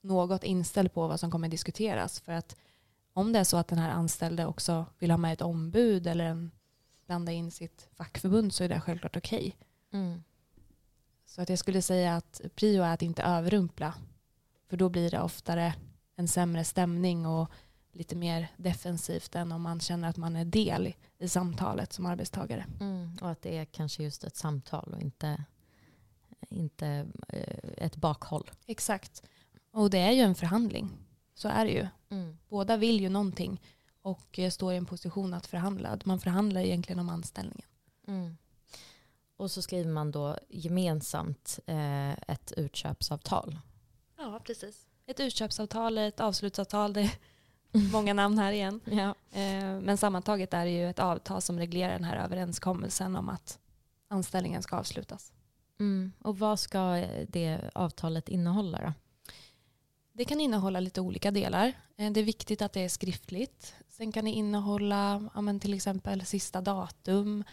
något 0.00 0.44
inställd 0.44 0.92
på 0.92 1.08
vad 1.08 1.20
som 1.20 1.30
kommer 1.30 1.48
diskuteras. 1.48 2.20
För 2.20 2.32
att 2.32 2.56
om 3.12 3.32
det 3.32 3.38
är 3.38 3.44
så 3.44 3.56
att 3.56 3.68
den 3.68 3.78
här 3.78 3.90
anställde 3.90 4.46
också 4.46 4.86
vill 4.98 5.10
ha 5.10 5.18
med 5.18 5.32
ett 5.32 5.42
ombud 5.42 6.06
eller 6.06 6.24
en, 6.24 6.50
blanda 7.06 7.32
in 7.32 7.50
sitt 7.50 7.88
fackförbund 7.94 8.54
så 8.54 8.64
är 8.64 8.68
det 8.68 8.80
självklart 8.80 9.16
okej. 9.16 9.56
Okay. 9.88 10.00
Mm. 10.00 10.22
Så 11.24 11.42
att 11.42 11.48
jag 11.48 11.58
skulle 11.58 11.82
säga 11.82 12.16
att 12.16 12.40
prio 12.54 12.82
är 12.82 12.94
att 12.94 13.02
inte 13.02 13.22
överrumpla. 13.22 13.94
För 14.68 14.76
då 14.76 14.88
blir 14.88 15.10
det 15.10 15.20
oftare 15.20 15.74
en 16.16 16.28
sämre 16.28 16.64
stämning 16.64 17.26
och 17.26 17.50
lite 17.92 18.16
mer 18.16 18.48
defensivt 18.56 19.34
än 19.34 19.52
om 19.52 19.62
man 19.62 19.80
känner 19.80 20.08
att 20.08 20.16
man 20.16 20.36
är 20.36 20.44
del 20.44 20.94
i 21.18 21.28
samtalet 21.28 21.92
som 21.92 22.06
arbetstagare. 22.06 22.66
Mm, 22.80 23.18
och 23.22 23.30
att 23.30 23.42
det 23.42 23.58
är 23.58 23.64
kanske 23.64 24.02
just 24.02 24.24
ett 24.24 24.36
samtal 24.36 24.94
och 24.94 25.00
inte, 25.00 25.44
inte 26.48 27.06
eh, 27.28 27.84
ett 27.84 27.96
bakhåll. 27.96 28.50
Exakt. 28.66 29.22
Och 29.72 29.90
det 29.90 29.98
är 29.98 30.12
ju 30.12 30.20
en 30.20 30.34
förhandling. 30.34 30.90
Så 31.34 31.48
är 31.48 31.64
det 31.64 31.70
ju. 31.70 31.86
Mm. 32.08 32.38
Båda 32.48 32.76
vill 32.76 33.00
ju 33.00 33.08
någonting 33.08 33.62
och 34.02 34.38
eh, 34.38 34.50
står 34.50 34.72
i 34.72 34.76
en 34.76 34.86
position 34.86 35.34
att 35.34 35.46
förhandla. 35.46 35.98
Man 36.04 36.20
förhandlar 36.20 36.60
egentligen 36.60 36.98
om 36.98 37.08
anställningen. 37.08 37.68
Mm. 38.06 38.36
Och 39.36 39.50
så 39.50 39.62
skriver 39.62 39.90
man 39.90 40.10
då 40.10 40.38
gemensamt 40.48 41.58
eh, 41.66 42.10
ett 42.12 42.52
utköpsavtal. 42.56 43.58
Ja, 44.16 44.40
precis 44.44 44.90
ett 45.10 45.20
utköpsavtal, 45.20 45.98
ett 45.98 46.20
avslutsavtal, 46.20 46.92
det 46.92 47.00
är 47.00 47.12
många 47.92 48.14
namn 48.14 48.38
här 48.38 48.52
igen. 48.52 48.80
Ja. 48.90 49.14
Eh, 49.40 49.80
men 49.80 49.96
sammantaget 49.96 50.54
är 50.54 50.64
det 50.64 50.70
ju 50.70 50.90
ett 50.90 50.98
avtal 50.98 51.42
som 51.42 51.58
reglerar 51.58 51.92
den 51.92 52.04
här 52.04 52.16
överenskommelsen 52.16 53.16
om 53.16 53.28
att 53.28 53.58
anställningen 54.08 54.62
ska 54.62 54.76
avslutas. 54.76 55.32
Mm. 55.80 56.12
Och 56.18 56.38
vad 56.38 56.60
ska 56.60 56.96
eh, 56.96 57.26
det 57.28 57.70
avtalet 57.74 58.28
innehålla 58.28 58.78
då? 58.78 58.92
Det 60.12 60.24
kan 60.24 60.40
innehålla 60.40 60.80
lite 60.80 61.00
olika 61.00 61.30
delar. 61.30 61.72
Eh, 61.96 62.10
det 62.12 62.20
är 62.20 62.24
viktigt 62.24 62.62
att 62.62 62.72
det 62.72 62.80
är 62.80 62.88
skriftligt. 62.88 63.74
Sen 63.88 64.12
kan 64.12 64.24
det 64.24 64.30
innehålla 64.30 65.30
ja, 65.34 65.58
till 65.58 65.74
exempel 65.74 66.24
sista 66.24 66.60
datum, 66.60 67.44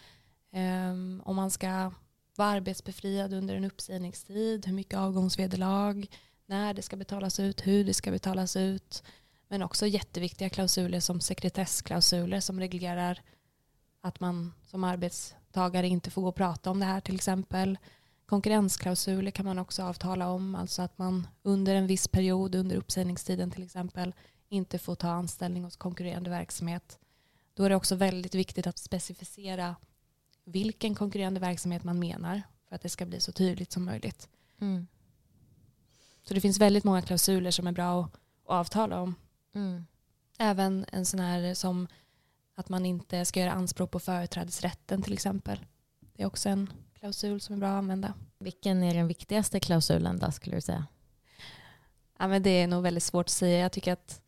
um, 0.53 1.21
om 1.25 1.35
man 1.35 1.51
ska 1.51 1.91
vara 2.35 2.49
arbetsbefriad 2.49 3.33
under 3.33 3.55
en 3.55 3.65
uppsägningstid, 3.65 4.65
hur 4.65 4.73
mycket 4.73 4.99
avgångsvederlag, 4.99 6.07
när 6.45 6.73
det 6.73 6.81
ska 6.81 6.95
betalas 6.95 7.39
ut, 7.39 7.67
hur 7.67 7.83
det 7.83 7.93
ska 7.93 8.11
betalas 8.11 8.55
ut. 8.55 9.03
Men 9.47 9.63
också 9.63 9.87
jätteviktiga 9.87 10.49
klausuler 10.49 10.99
som 10.99 11.21
sekretessklausuler 11.21 12.39
som 12.39 12.59
reglerar 12.59 13.21
att 14.01 14.19
man 14.19 14.53
som 14.65 14.83
arbetstagare 14.83 15.87
inte 15.87 16.11
får 16.11 16.21
gå 16.21 16.27
och 16.27 16.35
prata 16.35 16.71
om 16.71 16.79
det 16.79 16.85
här 16.85 17.01
till 17.01 17.15
exempel. 17.15 17.77
Konkurrensklausuler 18.27 19.31
kan 19.31 19.45
man 19.45 19.59
också 19.59 19.83
avtala 19.83 20.29
om, 20.29 20.55
alltså 20.55 20.81
att 20.81 20.97
man 20.97 21.27
under 21.43 21.75
en 21.75 21.87
viss 21.87 22.07
period, 22.07 22.55
under 22.55 22.75
uppsägningstiden 22.75 23.51
till 23.51 23.63
exempel, 23.63 24.13
inte 24.49 24.79
får 24.79 24.95
ta 24.95 25.09
anställning 25.09 25.63
hos 25.63 25.75
konkurrerande 25.75 26.29
verksamhet. 26.29 26.99
Då 27.53 27.63
är 27.63 27.69
det 27.69 27.75
också 27.75 27.95
väldigt 27.95 28.35
viktigt 28.35 28.67
att 28.67 28.77
specificera 28.77 29.75
vilken 30.43 30.95
konkurrerande 30.95 31.39
verksamhet 31.39 31.83
man 31.83 31.99
menar 31.99 32.41
för 32.67 32.75
att 32.75 32.81
det 32.81 32.89
ska 32.89 33.05
bli 33.05 33.19
så 33.19 33.31
tydligt 33.31 33.71
som 33.71 33.85
möjligt. 33.85 34.29
Mm. 34.61 34.87
Så 36.23 36.33
det 36.33 36.41
finns 36.41 36.59
väldigt 36.59 36.83
många 36.83 37.01
klausuler 37.01 37.51
som 37.51 37.67
är 37.67 37.71
bra 37.71 38.03
att, 38.03 38.11
avtala 38.45 39.01
om. 39.01 39.15
Mm. 39.55 39.85
Även 40.37 40.85
en 40.91 41.05
sån 41.05 41.19
här 41.19 41.53
som 41.53 41.87
att 42.55 42.69
man 42.69 42.85
inte 42.85 43.25
ska 43.25 43.39
göra 43.39 43.51
anspråk 43.51 43.91
på 43.91 43.99
företrädesrätten 43.99 45.01
till 45.01 45.13
exempel. 45.13 45.65
Det 46.13 46.23
är 46.23 46.27
också 46.27 46.49
en 46.49 46.69
klausul 47.07 47.41
som 47.41 47.55
är 47.55 47.59
bra 47.59 47.67
att 47.67 47.77
använda. 47.77 48.13
Vilken 48.39 48.83
är 48.83 48.93
den 48.93 49.07
viktigaste 49.07 49.59
klausulen 49.59 50.19
då 50.19 50.31
skulle 50.31 50.55
du 50.55 50.61
säga? 50.61 50.87
Ja, 52.19 52.27
men 52.27 52.43
det 52.43 52.49
är 52.49 52.67
nog 52.67 52.83
väldigt 52.83 53.03
svårt 53.03 53.25
att 53.25 53.29
säga. 53.29 53.59
Jag 53.59 53.71
tycker 53.71 53.93
att 53.93 54.21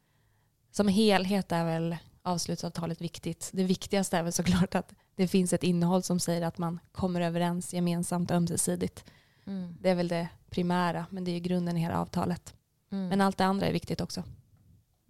som 0.71 0.87
helhet 0.87 1.51
är 1.51 1.65
väl 1.65 1.97
avslutsavtalet 2.21 3.01
viktigt. 3.01 3.49
Det 3.53 3.63
viktigaste 3.63 4.17
är 4.17 4.23
väl 4.23 4.33
såklart 4.33 4.75
att 4.75 4.93
det 5.15 5.27
finns 5.27 5.53
ett 5.53 5.63
innehåll 5.63 6.03
som 6.03 6.19
säger 6.19 6.41
att 6.41 6.57
man 6.57 6.79
kommer 6.91 7.21
överens 7.21 7.73
gemensamt 7.73 8.31
ömsesidigt. 8.31 9.05
Mm. 9.45 9.75
Det 9.81 9.89
är 9.89 9.95
väl 9.95 10.07
det 10.07 10.27
primära, 10.49 11.05
men 11.09 11.23
det 11.23 11.31
är 11.31 11.33
ju 11.33 11.39
grunden 11.39 11.77
i 11.77 11.79
hela 11.79 11.99
avtalet. 11.99 12.53
Mm. 12.91 13.07
Men 13.07 13.21
allt 13.21 13.37
det 13.37 13.45
andra 13.45 13.67
är 13.67 13.73
viktigt 13.73 14.01
också. 14.01 14.23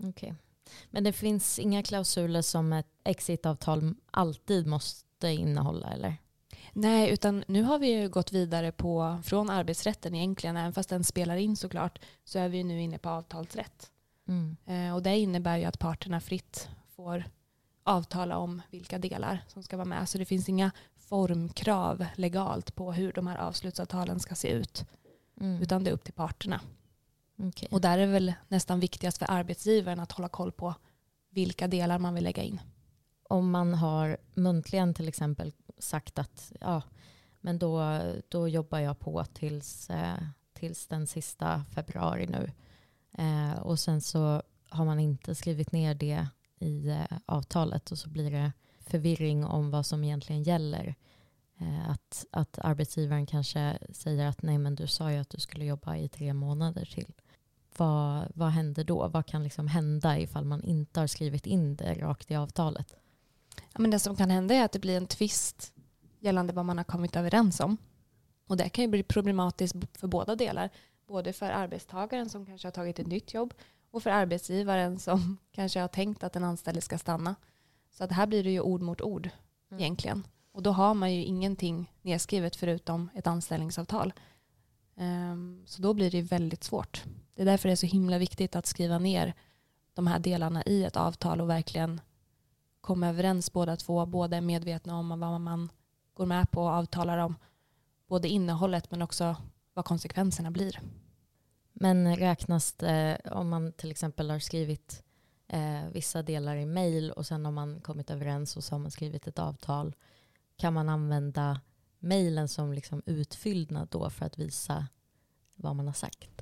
Okay. 0.03 0.33
Men 0.89 1.03
det 1.03 1.13
finns 1.13 1.59
inga 1.59 1.83
klausuler 1.83 2.41
som 2.41 2.73
ett 2.73 2.87
exitavtal 3.03 3.95
alltid 4.11 4.67
måste 4.67 5.27
innehålla 5.27 5.87
eller? 5.87 6.17
Nej, 6.81 7.09
utan 7.09 7.43
nu 7.47 7.63
har 7.63 7.79
vi 7.79 7.87
ju 7.87 8.09
gått 8.09 8.31
vidare 8.31 8.71
på, 8.71 9.19
från 9.23 9.49
arbetsrätten 9.49 10.15
egentligen, 10.15 10.57
även 10.57 10.73
fast 10.73 10.89
den 10.89 11.03
spelar 11.03 11.35
in 11.35 11.55
såklart, 11.55 11.99
så 12.23 12.39
är 12.39 12.49
vi 12.49 12.63
nu 12.63 12.81
inne 12.81 12.97
på 12.97 13.09
avtalsrätt. 13.09 13.91
Mm. 14.27 14.57
Eh, 14.65 14.95
och 14.95 15.03
det 15.03 15.17
innebär 15.17 15.57
ju 15.57 15.65
att 15.65 15.79
parterna 15.79 16.21
fritt 16.21 16.69
får 16.95 17.23
avtala 17.83 18.37
om 18.37 18.61
vilka 18.69 18.97
delar 18.97 19.43
som 19.47 19.63
ska 19.63 19.77
vara 19.77 19.85
med. 19.85 20.09
Så 20.09 20.17
det 20.17 20.25
finns 20.25 20.49
inga 20.49 20.71
formkrav 20.97 22.05
legalt 22.15 22.75
på 22.75 22.91
hur 22.91 23.13
de 23.13 23.27
här 23.27 23.37
avslutsavtalen 23.37 24.19
ska 24.19 24.35
se 24.35 24.49
ut. 24.49 24.85
Mm. 25.41 25.61
Utan 25.61 25.83
det 25.83 25.89
är 25.89 25.93
upp 25.93 26.03
till 26.03 26.13
parterna. 26.13 26.61
Okay. 27.37 27.67
Och 27.71 27.81
där 27.81 27.97
är 27.97 28.05
det 28.05 28.13
väl 28.13 28.33
nästan 28.47 28.79
viktigast 28.79 29.17
för 29.17 29.31
arbetsgivaren 29.31 29.99
att 29.99 30.11
hålla 30.11 30.29
koll 30.29 30.51
på 30.51 30.73
vilka 31.29 31.67
delar 31.67 31.99
man 31.99 32.13
vill 32.13 32.23
lägga 32.23 32.43
in. 32.43 32.61
Om 33.23 33.51
man 33.51 33.73
har 33.73 34.17
muntligen 34.33 34.93
till 34.93 35.07
exempel 35.07 35.53
sagt 35.79 36.19
att 36.19 36.51
ja, 36.59 36.81
men 37.41 37.59
då, 37.59 38.01
då 38.29 38.47
jobbar 38.47 38.79
jag 38.79 38.99
på 38.99 39.25
tills, 39.25 39.89
eh, 39.89 40.17
tills 40.53 40.87
den 40.87 41.07
sista 41.07 41.65
februari 41.71 42.27
nu. 42.27 42.51
Eh, 43.17 43.59
och 43.59 43.79
sen 43.79 44.01
så 44.01 44.43
har 44.69 44.85
man 44.85 44.99
inte 44.99 45.35
skrivit 45.35 45.71
ner 45.71 45.95
det 45.95 46.27
i 46.59 46.89
eh, 46.89 47.17
avtalet 47.25 47.91
och 47.91 47.97
så 47.97 48.09
blir 48.09 48.31
det 48.31 48.51
förvirring 48.79 49.45
om 49.45 49.71
vad 49.71 49.85
som 49.85 50.03
egentligen 50.03 50.43
gäller. 50.43 50.95
Eh, 51.57 51.89
att, 51.89 52.25
att 52.31 52.59
arbetsgivaren 52.59 53.25
kanske 53.25 53.77
säger 53.91 54.27
att 54.27 54.41
nej 54.41 54.57
men 54.57 54.75
du 54.75 54.87
sa 54.87 55.11
ju 55.11 55.17
att 55.17 55.29
du 55.29 55.39
skulle 55.39 55.65
jobba 55.65 55.95
i 55.95 56.09
tre 56.09 56.33
månader 56.33 56.85
till. 56.85 57.13
Vad, 57.77 58.27
vad 58.35 58.49
händer 58.49 58.83
då? 58.83 59.07
Vad 59.07 59.25
kan 59.25 59.43
liksom 59.43 59.67
hända 59.67 60.19
ifall 60.19 60.45
man 60.45 60.63
inte 60.63 60.99
har 60.99 61.07
skrivit 61.07 61.45
in 61.45 61.75
det 61.75 61.93
rakt 61.93 62.31
i 62.31 62.35
avtalet? 62.35 62.95
Ja, 63.55 63.79
men 63.79 63.91
det 63.91 63.99
som 63.99 64.15
kan 64.15 64.29
hända 64.29 64.55
är 64.55 64.65
att 64.65 64.71
det 64.71 64.79
blir 64.79 64.97
en 64.97 65.07
tvist 65.07 65.73
gällande 66.19 66.53
vad 66.53 66.65
man 66.65 66.77
har 66.77 66.83
kommit 66.83 67.15
överens 67.15 67.59
om. 67.59 67.77
Och 68.47 68.57
det 68.57 68.69
kan 68.69 68.83
ju 68.83 68.87
bli 68.87 69.03
problematiskt 69.03 69.75
för 69.93 70.07
båda 70.07 70.35
delar. 70.35 70.69
Både 71.07 71.33
för 71.33 71.49
arbetstagaren 71.49 72.29
som 72.29 72.45
kanske 72.45 72.67
har 72.67 72.71
tagit 72.71 72.99
ett 72.99 73.07
nytt 73.07 73.33
jobb 73.33 73.53
och 73.91 74.03
för 74.03 74.09
arbetsgivaren 74.09 74.99
som 74.99 75.37
kanske 75.51 75.79
har 75.79 75.87
tänkt 75.87 76.23
att 76.23 76.33
den 76.33 76.43
anställde 76.43 76.81
ska 76.81 76.97
stanna. 76.97 77.35
Så 77.91 78.03
att 78.03 78.11
här 78.11 78.27
blir 78.27 78.43
det 78.43 78.51
ju 78.51 78.61
ord 78.61 78.81
mot 78.81 79.01
ord 79.01 79.29
mm. 79.71 79.83
egentligen. 79.83 80.27
Och 80.51 80.63
då 80.63 80.71
har 80.71 80.93
man 80.93 81.13
ju 81.13 81.23
ingenting 81.23 81.91
nedskrivet 82.01 82.55
förutom 82.55 83.09
ett 83.15 83.27
anställningsavtal. 83.27 84.13
Um, 84.95 85.63
så 85.65 85.81
då 85.81 85.93
blir 85.93 86.11
det 86.11 86.21
väldigt 86.21 86.63
svårt. 86.63 87.03
Det 87.35 87.41
är 87.41 87.45
därför 87.45 87.69
det 87.69 87.73
är 87.73 87.75
så 87.75 87.85
himla 87.85 88.17
viktigt 88.17 88.55
att 88.55 88.65
skriva 88.65 88.99
ner 88.99 89.33
de 89.93 90.07
här 90.07 90.19
delarna 90.19 90.63
i 90.63 90.83
ett 90.83 90.97
avtal 90.97 91.41
och 91.41 91.49
verkligen 91.49 92.01
komma 92.89 93.07
överens 93.07 93.53
båda 93.53 93.75
två. 93.75 94.05
Båda 94.05 94.37
är 94.37 94.41
medvetna 94.41 94.97
om 94.97 95.19
vad 95.19 95.41
man 95.41 95.69
går 96.13 96.25
med 96.25 96.51
på 96.51 96.61
och 96.61 96.69
avtalar 96.69 97.17
om. 97.17 97.35
Både 98.07 98.27
innehållet 98.27 98.91
men 98.91 99.01
också 99.01 99.35
vad 99.73 99.85
konsekvenserna 99.85 100.51
blir. 100.51 100.79
Men 101.73 102.15
räknas 102.15 102.73
det 102.73 103.21
om 103.31 103.49
man 103.49 103.73
till 103.73 103.91
exempel 103.91 104.29
har 104.29 104.39
skrivit 104.39 105.03
eh, 105.47 105.85
vissa 105.93 106.21
delar 106.21 106.55
i 106.55 106.65
mail 106.65 107.11
och 107.11 107.25
sen 107.25 107.45
har 107.45 107.51
man 107.51 107.81
kommit 107.81 108.09
överens 108.09 108.57
och 108.57 108.63
så 108.63 108.75
har 108.75 108.79
man 108.79 108.91
skrivit 108.91 109.27
ett 109.27 109.39
avtal. 109.39 109.95
Kan 110.57 110.73
man 110.73 110.89
använda 110.89 111.61
mejlen 111.99 112.47
som 112.47 112.73
liksom 112.73 113.01
utfyllnad 113.05 113.87
då 113.91 114.09
för 114.09 114.25
att 114.25 114.37
visa 114.37 114.87
vad 115.55 115.75
man 115.75 115.87
har 115.87 115.93
sagt? 115.93 116.41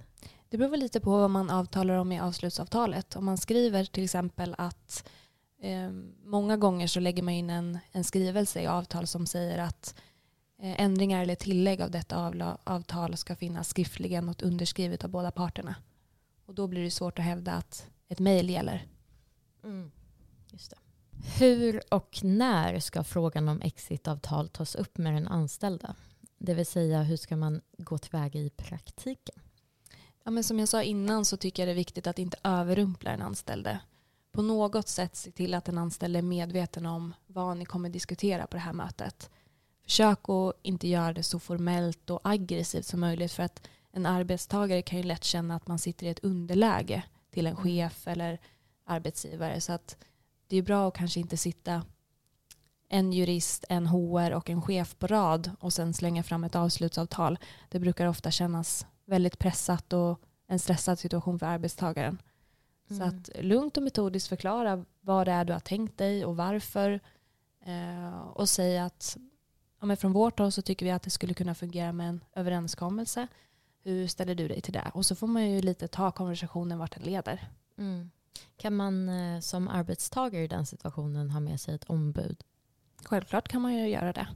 Det 0.50 0.58
beror 0.58 0.78
lite 0.78 1.00
på 1.00 1.10
vad 1.10 1.30
man 1.30 1.50
avtalar 1.50 1.98
om 1.98 2.12
i 2.12 2.20
avslutsavtalet. 2.20 3.16
Om 3.16 3.26
man 3.26 3.38
skriver 3.38 3.86
till 3.86 4.04
exempel 4.04 4.56
att 4.58 5.10
eh, 5.62 5.92
många 6.24 6.58
gånger 6.58 6.88
så 6.88 7.00
lägger 7.00 7.24
man 7.24 7.34
in 7.34 7.50
en, 7.50 7.80
en 7.92 8.04
skrivelse 8.04 8.62
i 8.62 8.68
avtal 8.68 9.08
som 9.08 9.26
säger 9.26 9.58
att 9.58 9.96
eh, 10.62 10.82
ändringar 10.82 11.22
eller 11.22 11.36
tillägg 11.36 11.82
av 11.82 11.92
detta 11.92 12.58
avtal 12.64 13.18
ska 13.18 13.36
finnas 13.36 13.70
skriftligen 13.70 14.30
och 14.30 14.44
underskrivet 14.44 15.04
av 15.04 15.10
båda 15.10 15.32
parterna. 15.32 15.76
Och 16.46 16.56
då 16.56 16.68
blir 16.68 16.84
det 16.84 16.92
svårt 16.92 17.20
att 17.20 17.26
hävda 17.26 17.52
att 17.52 17.90
ett 18.08 18.20
mejl 18.20 18.50
gäller. 18.50 18.88
Mm. 19.64 19.92
Just 20.52 20.72
det. 20.72 20.78
Hur 21.40 21.82
och 21.94 22.20
när 22.24 22.80
ska 22.80 23.04
frågan 23.04 23.50
om 23.50 23.62
exitavtal 23.62 24.50
tas 24.50 24.76
upp 24.76 24.98
med 24.98 25.14
den 25.14 25.28
anställda? 25.28 25.96
Det 26.38 26.54
vill 26.54 26.66
säga 26.66 27.04
hur 27.04 27.18
ska 27.18 27.36
man 27.36 27.62
gå 27.78 27.98
tillväga 27.98 28.40
i 28.40 28.50
praktiken? 28.50 29.36
Ja, 30.24 30.32
men 30.32 30.44
som 30.44 30.60
jag 30.60 30.68
sa 30.68 30.84
innan 30.84 31.26
så 31.26 31.38
tycker 31.38 31.64
jag 31.64 31.68
det 31.68 31.74
är 31.74 31.76
viktigt 31.76 32.08
att 32.08 32.20
inte 32.20 32.38
överrumpla 32.44 33.12
den 33.12 33.22
anställde. 33.22 33.80
På 34.38 34.44
något 34.44 34.88
sätt 34.88 35.16
se 35.16 35.32
till 35.32 35.54
att 35.54 35.66
den 35.66 35.78
anställde 35.78 36.20
är 36.20 36.24
medveten 36.24 36.86
om 36.86 37.14
vad 37.28 37.58
ni 37.58 37.66
kommer 37.66 37.90
diskutera 37.90 38.48
på 38.48 38.58
det 38.58 38.62
här 38.62 38.74
mötet. 38.74 39.30
Försök 39.84 40.30
att 40.30 40.56
inte 40.62 40.88
göra 40.88 41.14
det 41.14 41.24
så 41.24 41.40
formellt 41.40 42.10
och 42.10 42.20
aggressivt 42.24 42.86
som 42.86 43.00
möjligt 43.00 43.32
för 43.32 43.44
att 43.44 43.68
en 43.92 44.06
arbetstagare 44.06 44.82
kan 44.82 44.98
ju 44.98 45.04
lätt 45.04 45.24
känna 45.24 45.56
att 45.56 45.68
man 45.68 45.80
sitter 45.80 46.06
i 46.06 46.10
ett 46.10 46.24
underläge 46.24 47.04
till 47.32 47.48
en 47.48 47.56
chef 47.56 48.08
eller 48.08 48.40
arbetsgivare. 48.86 49.62
Så 49.62 49.74
att 49.74 49.98
det 50.48 50.58
är 50.58 50.62
bra 50.62 50.88
att 50.88 50.98
kanske 50.98 51.20
inte 51.20 51.38
sitta 51.38 51.84
en 52.90 53.14
jurist, 53.14 53.66
en 53.70 53.88
HR 53.88 54.32
och 54.32 54.50
en 54.50 54.62
chef 54.62 54.96
på 55.00 55.08
rad 55.08 55.52
och 55.60 55.74
sen 55.74 55.94
slänga 55.94 56.24
fram 56.24 56.44
ett 56.44 56.56
avslutsavtal. 56.56 57.40
Det 57.70 57.80
brukar 57.80 58.06
ofta 58.06 58.32
kännas 58.32 58.86
väldigt 59.06 59.40
pressat 59.40 59.94
och 59.94 60.22
en 60.48 60.60
stressad 60.60 61.00
situation 61.00 61.40
för 61.40 61.46
arbetstagaren. 61.46 62.18
Mm. 62.90 63.00
Så 63.00 63.04
att 63.04 63.44
lugnt 63.44 63.78
och 63.78 63.84
metodiskt 63.84 64.30
förklara 64.30 64.86
vad 65.02 65.28
det 65.28 65.32
är 65.32 65.46
du 65.46 65.54
har 65.54 65.60
tänkt 65.60 65.98
dig 65.98 66.26
och 66.26 66.38
varför. 66.38 67.00
Eh, 67.66 68.20
och 68.20 68.50
säga 68.50 68.86
att 68.86 69.18
ja, 69.80 69.86
men 69.86 69.98
från 69.98 70.12
vårt 70.12 70.40
håll 70.40 70.52
så 70.52 70.62
tycker 70.62 70.86
vi 70.86 70.92
att 70.92 71.04
det 71.04 71.10
skulle 71.10 71.34
kunna 71.34 71.56
fungera 71.56 71.92
med 71.92 72.10
en 72.10 72.24
överenskommelse. 72.36 73.28
Hur 73.84 74.08
ställer 74.08 74.36
du 74.36 74.48
dig 74.48 74.62
till 74.62 74.74
det? 74.74 74.92
Och 74.94 75.06
så 75.06 75.16
får 75.16 75.28
man 75.28 75.50
ju 75.50 75.62
lite 75.62 75.88
ta 75.88 76.12
konversationen 76.12 76.80
vart 76.80 76.94
den 76.94 77.04
leder. 77.04 77.50
Mm. 77.78 78.12
Kan 78.58 78.76
man 78.76 79.10
eh, 79.10 79.40
som 79.40 79.68
arbetstagare 79.68 80.44
i 80.44 80.48
den 80.48 80.66
situationen 80.66 81.30
ha 81.30 81.40
med 81.40 81.62
sig 81.62 81.76
ett 81.76 81.90
ombud? 81.90 82.44
Självklart 83.06 83.48
kan 83.48 83.62
man 83.62 83.74
ju 83.74 83.90
göra 83.90 84.14
det. 84.14 84.28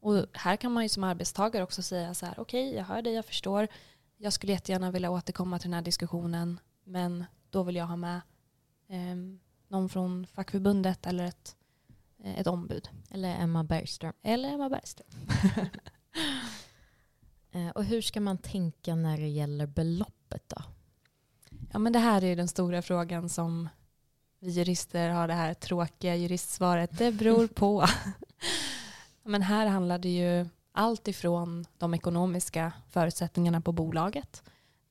Och 0.00 0.26
här 0.32 0.56
kan 0.56 0.72
man 0.72 0.82
ju 0.82 0.88
som 0.88 1.04
arbetstagare 1.04 1.62
också 1.62 1.82
säga 1.82 2.14
så 2.14 2.26
här, 2.26 2.34
okej, 2.38 2.68
okay, 2.68 2.78
jag 2.78 2.84
hör 2.84 3.02
dig, 3.02 3.12
jag 3.12 3.24
förstår. 3.24 3.68
Jag 4.16 4.32
skulle 4.32 4.52
jättegärna 4.52 4.90
vilja 4.90 5.10
återkomma 5.10 5.58
till 5.58 5.70
den 5.70 5.74
här 5.74 5.82
diskussionen, 5.82 6.60
men 6.84 7.24
då 7.54 7.62
vill 7.62 7.76
jag 7.76 7.86
ha 7.86 7.96
med 7.96 8.20
eh, 8.88 9.16
någon 9.68 9.88
från 9.88 10.26
fackförbundet 10.26 11.06
eller 11.06 11.24
ett, 11.24 11.56
eh, 12.24 12.40
ett 12.40 12.46
ombud. 12.46 12.88
Eller 13.10 13.36
Emma 13.36 13.64
Bergström. 13.64 14.12
Eller 14.22 14.48
Emma 14.48 14.68
Bergström. 14.68 15.08
Eh, 17.56 17.68
och 17.68 17.84
hur 17.84 18.02
ska 18.02 18.20
man 18.20 18.38
tänka 18.38 18.94
när 18.94 19.18
det 19.18 19.28
gäller 19.28 19.66
beloppet 19.66 20.42
då? 20.48 20.62
Ja, 21.72 21.78
men 21.78 21.92
det 21.92 21.98
här 21.98 22.24
är 22.24 22.36
den 22.36 22.48
stora 22.48 22.82
frågan 22.82 23.28
som 23.28 23.68
vi 24.38 24.50
jurister 24.50 25.08
har 25.08 25.28
det 25.28 25.34
här 25.34 25.54
tråkiga 25.54 26.16
juristsvaret. 26.16 26.98
Det 26.98 27.12
beror 27.12 27.46
på. 27.46 27.86
men 29.22 29.42
här 29.42 29.66
handlar 29.66 29.98
det 29.98 30.08
ju 30.08 30.48
allt 30.72 31.08
ifrån 31.08 31.66
de 31.78 31.94
ekonomiska 31.94 32.72
förutsättningarna 32.90 33.60
på 33.60 33.72
bolaget 33.72 34.42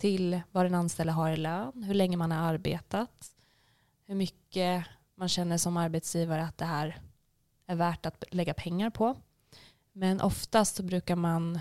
till 0.03 0.41
vad 0.51 0.65
den 0.65 0.75
anställde 0.75 1.13
har 1.13 1.31
i 1.31 1.37
lön, 1.37 1.83
hur 1.83 1.93
länge 1.93 2.17
man 2.17 2.31
har 2.31 2.53
arbetat, 2.53 3.31
hur 4.05 4.15
mycket 4.15 4.85
man 5.15 5.29
känner 5.29 5.57
som 5.57 5.77
arbetsgivare 5.77 6.43
att 6.43 6.57
det 6.57 6.65
här 6.65 7.01
är 7.67 7.75
värt 7.75 8.05
att 8.05 8.23
lägga 8.31 8.53
pengar 8.53 8.89
på. 8.89 9.15
Men 9.91 10.21
oftast 10.21 10.75
så 10.75 10.83
brukar 10.83 11.15
man 11.15 11.59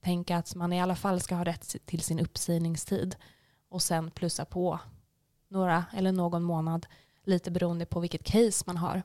tänka 0.00 0.36
att 0.36 0.54
man 0.54 0.72
i 0.72 0.80
alla 0.80 0.96
fall 0.96 1.20
ska 1.20 1.34
ha 1.34 1.44
rätt 1.44 1.76
till 1.84 2.00
sin 2.00 2.20
uppsägningstid 2.20 3.16
och 3.68 3.82
sen 3.82 4.10
plussa 4.10 4.44
på 4.44 4.80
några 5.48 5.84
eller 5.92 6.12
någon 6.12 6.42
månad 6.42 6.86
lite 7.24 7.50
beroende 7.50 7.86
på 7.86 8.00
vilket 8.00 8.24
case 8.24 8.64
man 8.66 8.76
har. 8.76 9.02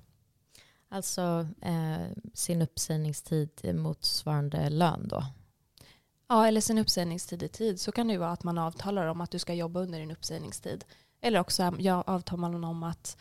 Alltså 0.89 1.47
eh, 1.61 2.07
sin 2.33 2.61
uppsägningstid 2.61 3.75
motsvarande 3.75 4.69
lön 4.69 5.07
då? 5.07 5.23
Ja, 6.29 6.47
eller 6.47 6.61
sin 6.61 6.77
uppsägningstid 6.77 7.43
i 7.43 7.47
tid. 7.47 7.79
Så 7.79 7.91
kan 7.91 8.07
det 8.07 8.13
ju 8.13 8.19
vara 8.19 8.31
att 8.31 8.43
man 8.43 8.57
avtalar 8.57 9.05
om 9.07 9.21
att 9.21 9.31
du 9.31 9.39
ska 9.39 9.53
jobba 9.53 9.79
under 9.79 9.99
din 9.99 10.11
uppsägningstid. 10.11 10.85
Eller 11.21 11.39
också 11.39 11.73
ja, 11.79 12.03
avtalar 12.07 12.41
man 12.49 12.63
om 12.63 12.83
att 12.83 13.17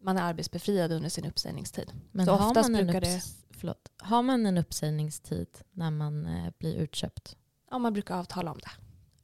man 0.00 0.16
är 0.18 0.22
arbetsbefriad 0.22 0.92
under 0.92 1.08
sin 1.08 1.24
uppsägningstid. 1.26 1.92
Men 2.12 2.26
Så 2.26 2.32
har, 2.32 2.54
man 2.54 2.72
brukar 2.72 3.00
det- 3.00 3.22
förlåt, 3.50 3.92
har 3.98 4.22
man 4.22 4.46
en 4.46 4.58
uppsägningstid 4.58 5.48
när 5.70 5.90
man 5.90 6.26
eh, 6.26 6.52
blir 6.58 6.74
utköpt? 6.74 7.36
Ja, 7.70 7.78
man 7.78 7.92
brukar 7.92 8.16
avtala 8.16 8.50
om 8.52 8.58
det. 8.58 8.70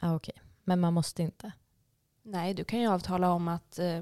Ah, 0.07 0.15
Okej, 0.15 0.35
men 0.65 0.81
man 0.81 0.93
måste 0.95 1.23
inte? 1.23 1.53
Nej, 2.23 2.55
du 2.55 2.65
kan 2.65 2.81
ju 2.81 2.87
avtala 2.87 3.33
om 3.33 3.49
att 3.49 3.79
eh, 3.79 4.01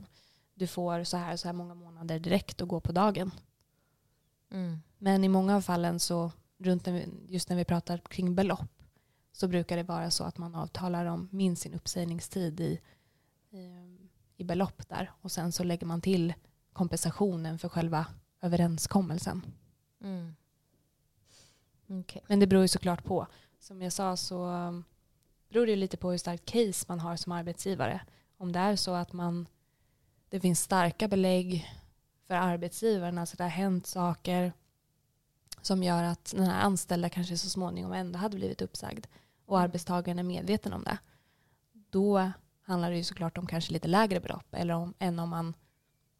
du 0.54 0.66
får 0.66 1.04
så 1.04 1.16
här, 1.16 1.36
så 1.36 1.48
här 1.48 1.52
många 1.52 1.74
månader 1.74 2.18
direkt 2.18 2.60
och 2.60 2.68
gå 2.68 2.80
på 2.80 2.92
dagen. 2.92 3.30
Mm. 4.50 4.82
Men 4.98 5.24
i 5.24 5.28
många 5.28 5.56
av 5.56 5.60
fallen 5.60 6.00
så, 6.00 6.32
runt 6.58 6.88
just 7.28 7.48
när 7.48 7.56
vi 7.56 7.64
pratar 7.64 7.98
kring 7.98 8.34
belopp, 8.34 8.77
så 9.32 9.48
brukar 9.48 9.76
det 9.76 9.82
vara 9.82 10.10
så 10.10 10.24
att 10.24 10.38
man 10.38 10.54
avtalar 10.54 11.06
om 11.06 11.28
minst 11.32 11.62
sin 11.62 11.74
uppsägningstid 11.74 12.60
i, 12.60 12.80
i, 13.50 13.96
i 14.36 14.44
belopp 14.44 14.88
där. 14.88 15.12
Och 15.20 15.32
sen 15.32 15.52
så 15.52 15.64
lägger 15.64 15.86
man 15.86 16.00
till 16.00 16.34
kompensationen 16.72 17.58
för 17.58 17.68
själva 17.68 18.06
överenskommelsen. 18.40 19.46
Mm. 20.00 20.34
Okej. 21.88 22.22
Men 22.28 22.40
det 22.40 22.46
beror 22.46 22.62
ju 22.62 22.68
såklart 22.68 23.04
på. 23.04 23.26
Som 23.58 23.82
jag 23.82 23.92
sa 23.92 24.16
så 24.16 24.46
um, 24.46 24.84
beror 25.48 25.66
det 25.66 25.76
lite 25.76 25.96
på 25.96 26.10
hur 26.10 26.18
starkt 26.18 26.44
case 26.44 26.84
man 26.88 27.00
har 27.00 27.16
som 27.16 27.32
arbetsgivare. 27.32 28.00
Om 28.36 28.52
det 28.52 28.58
är 28.58 28.76
så 28.76 28.94
att 28.94 29.12
man, 29.12 29.48
det 30.28 30.40
finns 30.40 30.60
starka 30.60 31.08
belägg 31.08 31.66
för 32.26 32.34
arbetsgivaren, 32.34 33.18
alltså 33.18 33.36
det 33.36 33.42
har 33.42 33.50
hänt 33.50 33.86
saker 33.86 34.52
som 35.68 35.82
gör 35.82 36.02
att 36.02 36.32
den 36.36 36.46
här 36.46 36.60
anställda 36.60 37.08
kanske 37.08 37.36
så 37.38 37.48
småningom 37.50 37.92
ändå 37.92 38.18
hade 38.18 38.36
blivit 38.36 38.62
uppsagd 38.62 39.06
och 39.46 39.60
arbetstagaren 39.60 40.18
är 40.18 40.22
medveten 40.22 40.72
om 40.72 40.84
det. 40.84 40.98
Då 41.90 42.30
handlar 42.62 42.90
det 42.90 42.96
ju 42.96 43.04
såklart 43.04 43.38
om 43.38 43.46
kanske 43.46 43.72
lite 43.72 43.88
lägre 43.88 44.20
belopp 44.20 44.46
eller 44.54 44.74
om, 44.74 44.94
än 44.98 45.18
om 45.18 45.28
man 45.28 45.54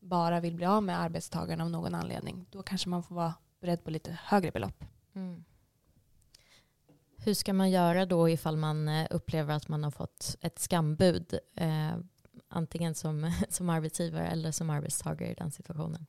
bara 0.01 0.41
vill 0.41 0.55
bli 0.55 0.67
av 0.67 0.83
med 0.83 1.01
arbetstagaren 1.01 1.61
av 1.61 1.71
någon 1.71 1.95
anledning. 1.95 2.47
Då 2.51 2.63
kanske 2.63 2.89
man 2.89 3.03
får 3.03 3.15
vara 3.15 3.35
beredd 3.61 3.85
på 3.85 3.91
lite 3.91 4.19
högre 4.23 4.51
belopp. 4.51 4.85
Mm. 5.15 5.45
Hur 7.17 7.35
ska 7.35 7.53
man 7.53 7.71
göra 7.71 8.07
då 8.07 8.29
ifall 8.29 8.57
man 8.57 8.89
eh, 8.89 9.07
upplever 9.11 9.55
att 9.55 9.69
man 9.69 9.85
har 9.85 9.91
fått 9.91 10.37
ett 10.41 10.59
skambud? 10.59 11.39
Eh, 11.55 11.97
antingen 12.49 12.95
som, 12.95 13.33
som 13.49 13.71
arbetsgivare 13.71 14.29
eller 14.29 14.53
som 14.53 14.71
arbetstagare 14.71 15.31
i 15.31 15.35
den 15.35 15.51
situationen. 15.51 16.07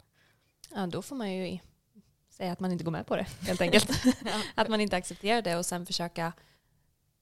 Ja, 0.76 0.88
då 0.88 1.02
får 1.02 1.16
man 1.16 1.32
ju 1.34 1.48
i- 1.48 1.62
säga 2.40 2.52
att 2.52 2.60
man 2.60 2.72
inte 2.72 2.84
går 2.84 2.92
med 2.92 3.08
på 3.08 3.16
det 3.16 3.28
helt 3.42 3.62
enkelt. 3.62 3.92
att 4.56 4.68
man 4.68 4.82
inte 4.82 4.96
accepterar 4.96 5.42
det 5.42 5.56
och 5.56 5.66
sen 5.66 5.86
försöka 5.86 6.34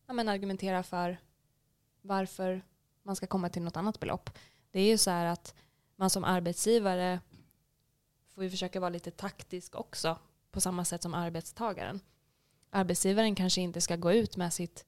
ja, 0.07 0.13
men 0.13 0.29
argumentera 0.29 0.83
för 0.83 1.17
varför 2.01 2.61
man 3.03 3.15
ska 3.15 3.27
komma 3.27 3.49
till 3.49 3.61
något 3.61 3.77
annat 3.77 3.99
belopp. 3.99 4.29
Det 4.71 4.79
är 4.79 4.85
ju 4.85 4.97
så 4.97 5.11
här 5.11 5.25
att 5.25 5.55
man 5.95 6.09
som 6.09 6.23
arbetsgivare 6.23 7.19
får 8.27 8.43
ju 8.43 8.49
försöka 8.49 8.79
vara 8.79 8.89
lite 8.89 9.11
taktisk 9.11 9.75
också 9.75 10.19
på 10.51 10.61
samma 10.61 10.85
sätt 10.85 11.03
som 11.03 11.13
arbetstagaren. 11.13 11.99
Arbetsgivaren 12.69 13.35
kanske 13.35 13.61
inte 13.61 13.81
ska 13.81 13.95
gå 13.95 14.11
ut 14.11 14.37
med 14.37 14.53
sitt, 14.53 14.85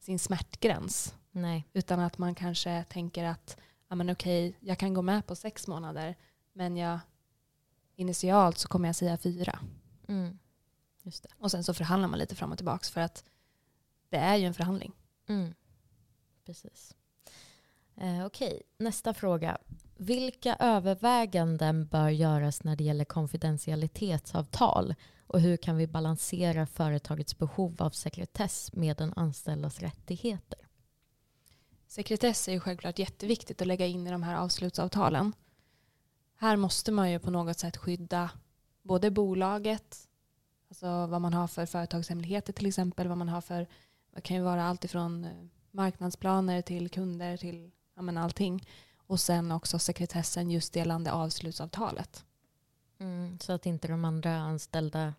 sin 0.00 0.18
smärtgräns 0.18 1.14
Nej. 1.30 1.68
utan 1.72 2.00
att 2.00 2.18
man 2.18 2.34
kanske 2.34 2.84
tänker 2.88 3.24
att 3.24 3.56
ja, 3.88 3.94
men 3.94 4.10
okej, 4.10 4.56
jag 4.60 4.78
kan 4.78 4.94
gå 4.94 5.02
med 5.02 5.26
på 5.26 5.36
sex 5.36 5.66
månader 5.66 6.16
men 6.52 6.76
jag, 6.76 6.98
initialt 7.96 8.58
så 8.58 8.68
kommer 8.68 8.88
jag 8.88 8.96
säga 8.96 9.18
fyra. 9.18 9.58
Mm. 10.08 10.38
Just 11.02 11.22
det. 11.22 11.28
Och 11.38 11.50
sen 11.50 11.64
så 11.64 11.74
förhandlar 11.74 12.08
man 12.08 12.18
lite 12.18 12.34
fram 12.34 12.52
och 12.52 12.58
tillbaka 12.58 12.84
för 12.84 13.00
att 13.00 13.24
det 14.08 14.16
är 14.16 14.36
ju 14.36 14.44
en 14.44 14.54
förhandling. 14.54 14.92
Mm. 15.26 15.54
Precis. 16.44 16.94
Eh, 17.96 18.26
Okej, 18.26 18.62
nästa 18.78 19.14
fråga. 19.14 19.58
Vilka 19.96 20.56
överväganden 20.56 21.86
bör 21.86 22.08
göras 22.08 22.64
när 22.64 22.76
det 22.76 22.84
gäller 22.84 23.04
konfidentialitetsavtal 23.04 24.94
och 25.26 25.40
hur 25.40 25.56
kan 25.56 25.76
vi 25.76 25.86
balansera 25.86 26.66
företagets 26.66 27.38
behov 27.38 27.82
av 27.82 27.90
sekretess 27.90 28.72
med 28.72 28.96
den 28.96 29.12
anställdas 29.16 29.80
rättigheter? 29.80 30.58
Sekretess 31.86 32.48
är 32.48 32.52
ju 32.52 32.60
självklart 32.60 32.98
jätteviktigt 32.98 33.60
att 33.60 33.66
lägga 33.66 33.86
in 33.86 34.06
i 34.06 34.10
de 34.10 34.22
här 34.22 34.36
avslutsavtalen. 34.36 35.32
Här 36.36 36.56
måste 36.56 36.92
man 36.92 37.10
ju 37.10 37.18
på 37.18 37.30
något 37.30 37.58
sätt 37.58 37.76
skydda 37.76 38.30
både 38.82 39.10
bolaget, 39.10 40.08
alltså 40.68 41.06
vad 41.06 41.20
man 41.20 41.34
har 41.34 41.46
för 41.46 41.66
företagshemligheter 41.66 42.52
till 42.52 42.66
exempel, 42.66 43.08
vad 43.08 43.18
man 43.18 43.28
har 43.28 43.40
för, 43.40 43.66
det 44.14 44.20
kan 44.20 44.36
ju 44.36 44.42
vara 44.42 44.64
allt 44.64 44.84
ifrån 44.84 45.24
eh, 45.24 45.30
marknadsplaner 45.70 46.62
till 46.62 46.88
kunder 46.88 47.36
till 47.36 47.70
ja, 47.94 48.02
men 48.02 48.18
allting. 48.18 48.68
Och 49.06 49.20
sen 49.20 49.52
också 49.52 49.78
sekretessen 49.78 50.50
just 50.50 50.76
gällande 50.76 51.12
avslutsavtalet. 51.12 52.24
Mm, 52.98 53.38
så 53.38 53.52
att 53.52 53.66
inte 53.66 53.88
de 53.88 54.04
andra 54.04 54.36
anställda 54.36 55.14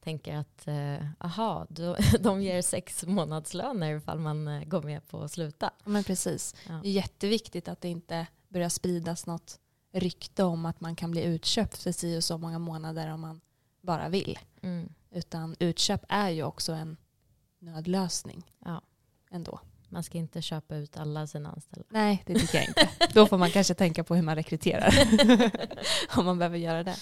tänker 0.00 0.36
att 0.36 0.68
eh, 0.68 1.06
aha, 1.18 1.66
då, 1.68 1.96
de 2.20 2.42
ger 2.42 2.62
sex 2.62 3.06
månadslöner 3.06 3.96
ifall 3.96 4.18
man 4.18 4.48
eh, 4.48 4.64
går 4.64 4.82
med 4.82 5.08
på 5.08 5.22
att 5.22 5.32
sluta. 5.32 5.70
Ja, 5.84 5.90
men 5.90 6.04
precis. 6.04 6.54
Ja. 6.68 6.80
Det 6.82 6.88
är 6.88 6.92
jätteviktigt 6.92 7.68
att 7.68 7.80
det 7.80 7.88
inte 7.88 8.26
börjar 8.48 8.68
spridas 8.68 9.26
något 9.26 9.58
rykte 9.92 10.44
om 10.44 10.66
att 10.66 10.80
man 10.80 10.96
kan 10.96 11.10
bli 11.10 11.24
utköpt 11.24 11.78
för 11.78 11.92
si 11.92 12.18
och 12.18 12.24
så 12.24 12.38
många 12.38 12.58
månader 12.58 13.12
om 13.12 13.20
man 13.20 13.40
bara 13.80 14.08
vill. 14.08 14.38
Mm, 14.62 14.88
Utan 15.10 15.56
utköp 15.58 16.04
är 16.08 16.30
ju 16.30 16.42
också 16.42 16.72
en 16.72 16.96
nödlösning 17.58 18.52
ja. 18.64 18.82
ändå. 19.30 19.60
Man 19.88 20.02
ska 20.02 20.18
inte 20.18 20.42
köpa 20.42 20.76
ut 20.76 20.96
alla 20.96 21.26
sina 21.26 21.50
anställda. 21.52 21.88
Nej, 21.90 22.22
det 22.26 22.34
tycker 22.34 22.58
jag 22.58 22.68
inte. 22.68 22.88
Då 23.12 23.26
får 23.26 23.38
man 23.38 23.50
kanske 23.50 23.74
tänka 23.74 24.04
på 24.04 24.14
hur 24.14 24.22
man 24.22 24.34
rekryterar. 24.34 24.94
om 26.18 26.24
man 26.24 26.38
behöver 26.38 26.58
göra 26.58 26.82
det. 26.82 26.96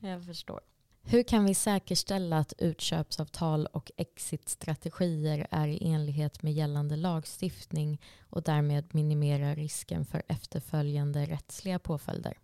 Jag 0.00 0.24
förstår. 0.24 0.60
Hur 1.04 1.22
kan 1.22 1.44
vi 1.44 1.54
säkerställa 1.54 2.38
att 2.38 2.52
utköpsavtal 2.58 3.66
och 3.66 3.90
exitstrategier 3.96 5.46
är 5.50 5.68
i 5.68 5.92
enlighet 5.92 6.42
med 6.42 6.52
gällande 6.52 6.96
lagstiftning 6.96 8.00
och 8.30 8.42
därmed 8.42 8.94
minimera 8.94 9.54
risken 9.54 10.04
för 10.04 10.22
efterföljande 10.28 11.26
rättsliga 11.26 11.78
påföljder? 11.78 12.38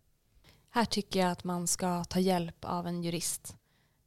Här 0.71 0.85
tycker 0.85 1.21
jag 1.21 1.31
att 1.31 1.44
man 1.44 1.66
ska 1.66 2.05
ta 2.05 2.21
hjälp 2.21 2.64
av 2.64 2.87
en 2.87 3.03
jurist. 3.03 3.57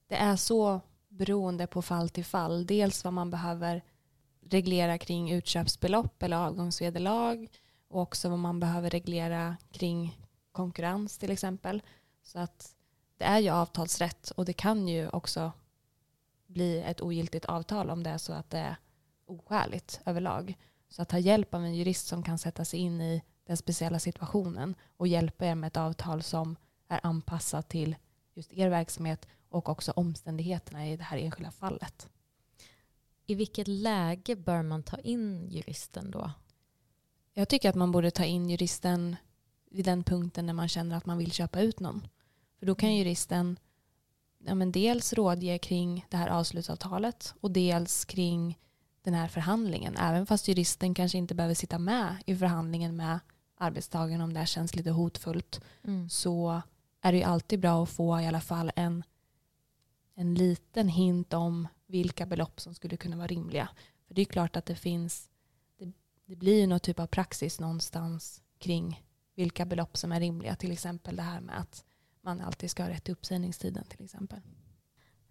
Det 0.08 0.16
är 0.16 0.36
så 0.36 0.82
beroende 1.10 1.68
på 1.68 1.82
fall 1.82 2.10
till 2.10 2.26
fall. 2.26 2.66
Dels 2.66 3.04
vad 3.04 3.14
man 3.14 3.30
behöver 3.30 3.84
reglera 4.50 4.98
kring 4.98 5.32
utköpsbelopp 5.32 6.24
eller 6.24 6.38
avgångsvederlag 6.38 7.48
och 7.88 8.02
också 8.02 8.30
vad 8.30 8.40
man 8.40 8.60
behöver 8.60 8.90
reglera 8.90 9.58
kring 9.72 10.18
konkurrens 10.52 11.18
till 11.18 11.32
exempel. 11.32 11.82
Så 12.24 12.40
att 12.40 12.76
det 13.22 13.26
är 13.26 13.40
ju 13.40 13.50
avtalsrätt 13.50 14.32
och 14.32 14.46
det 14.46 14.54
kan 14.54 14.88
ju 14.88 15.10
också 15.10 15.52
bli 16.48 16.82
ett 16.82 17.02
ogiltigt 17.02 17.46
avtal 17.46 17.90
om 17.90 18.04
det 18.04 18.10
är 18.10 18.18
så 18.18 18.34
att 18.34 18.50
det 18.50 18.58
är 18.58 18.76
oskäligt 19.26 20.02
överlag. 20.06 20.58
Så 20.90 21.02
att 21.02 21.10
ta 21.10 21.18
hjälp 21.18 21.54
av 21.54 21.64
en 21.64 21.76
jurist 21.76 22.08
som 22.08 22.24
kan 22.24 22.38
sätta 22.38 22.66
sig 22.66 22.80
in 22.80 23.02
i 23.02 23.22
den 23.46 23.58
speciella 23.58 24.00
situationen 24.00 24.76
och 24.98 25.08
hjälpa 25.08 25.46
er 25.46 25.56
med 25.56 25.68
ett 25.68 25.78
avtal 25.78 26.24
som 26.24 26.56
är 26.88 27.00
anpassat 27.04 27.70
till 27.70 27.96
just 28.34 28.54
er 28.54 28.70
verksamhet 28.70 29.28
och 29.50 29.70
också 29.70 29.92
omständigheterna 29.92 30.88
i 30.88 30.98
det 30.98 31.04
här 31.04 31.18
enskilda 31.18 31.52
fallet. 31.52 32.10
I 33.26 33.36
vilket 33.36 33.68
läge 33.68 34.36
bör 34.36 34.62
man 34.62 34.84
ta 34.84 34.98
in 34.98 35.48
juristen 35.50 36.12
då? 36.12 36.32
Jag 37.34 37.50
tycker 37.50 37.70
att 37.70 37.76
man 37.76 37.92
borde 37.92 38.12
ta 38.12 38.26
in 38.26 38.50
juristen 38.50 39.16
vid 39.72 39.86
den 39.86 40.04
punkten 40.04 40.46
när 40.46 40.54
man 40.54 40.70
känner 40.70 40.98
att 40.98 41.06
man 41.06 41.18
vill 41.18 41.32
köpa 41.32 41.62
ut 41.62 41.80
någon. 41.80 42.08
För 42.62 42.66
då 42.66 42.76
kan 42.76 42.90
Mm. 42.90 42.98
juristen 43.00 43.60
ja, 44.40 44.56
men 44.56 44.72
dels 44.72 45.14
rådge 45.14 45.58
kring 45.58 46.06
det 46.10 46.18
här 46.18 46.28
avslutsavtalet 46.30 47.34
och 47.42 47.52
dels 47.52 48.06
kring 48.06 48.60
den 49.02 49.14
här 49.14 49.28
förhandlingen. 49.28 49.98
Även 49.98 50.26
fast 50.26 50.48
juristen 50.48 50.94
kanske 50.94 51.18
inte 51.18 51.36
behöver 51.36 51.56
sitta 51.56 51.80
med 51.80 52.16
i 52.26 52.36
förhandlingen 52.36 52.96
med 52.96 53.20
arbetstagaren 53.58 54.22
om 54.22 54.34
det 54.34 54.40
här 54.40 54.46
känns 54.46 54.76
lite 54.76 54.92
hotfullt 54.92 55.62
Mm. 55.84 56.10
så 56.10 56.62
är 57.02 57.12
det 57.12 57.18
ju 57.18 57.24
alltid 57.24 57.60
bra 57.60 57.84
att 57.84 57.90
få 57.90 58.20
i 58.22 58.28
alla 58.28 58.42
fall 58.42 58.72
en, 58.76 59.04
en 60.16 60.36
liten 60.36 60.88
hint 60.88 61.34
om 61.34 61.68
vilka 61.88 62.26
belopp 62.26 62.60
som 62.62 62.74
skulle 62.74 62.98
kunna 62.98 63.18
vara 63.18 63.28
rimliga. 63.28 63.70
För 64.08 64.14
det 64.14 64.22
är 64.22 64.26
klart 64.26 64.56
att 64.56 64.66
det 64.66 64.76
finns, 64.76 65.30
det, 65.78 65.92
det 66.26 66.36
blir 66.36 66.60
ju 66.60 66.68
någon 66.68 66.80
typ 66.80 67.00
av 67.00 67.08
praxis 67.08 67.60
någonstans 67.60 68.42
kring 68.60 69.04
vilka 69.36 69.66
belopp 69.66 69.98
som 69.98 70.12
är 70.12 70.20
rimliga. 70.20 70.56
Till 70.56 70.72
exempel 70.72 71.16
det 71.16 71.22
här 71.24 71.42
med 71.42 71.60
att 71.60 71.86
man 72.22 72.42
alltid 72.42 72.72
ska 72.72 72.84
ha 72.84 72.90
rätt 72.90 73.04
till 73.04 73.12
uppsägningstiden 73.14 73.84
till 73.84 74.06
exempel. 74.06 74.40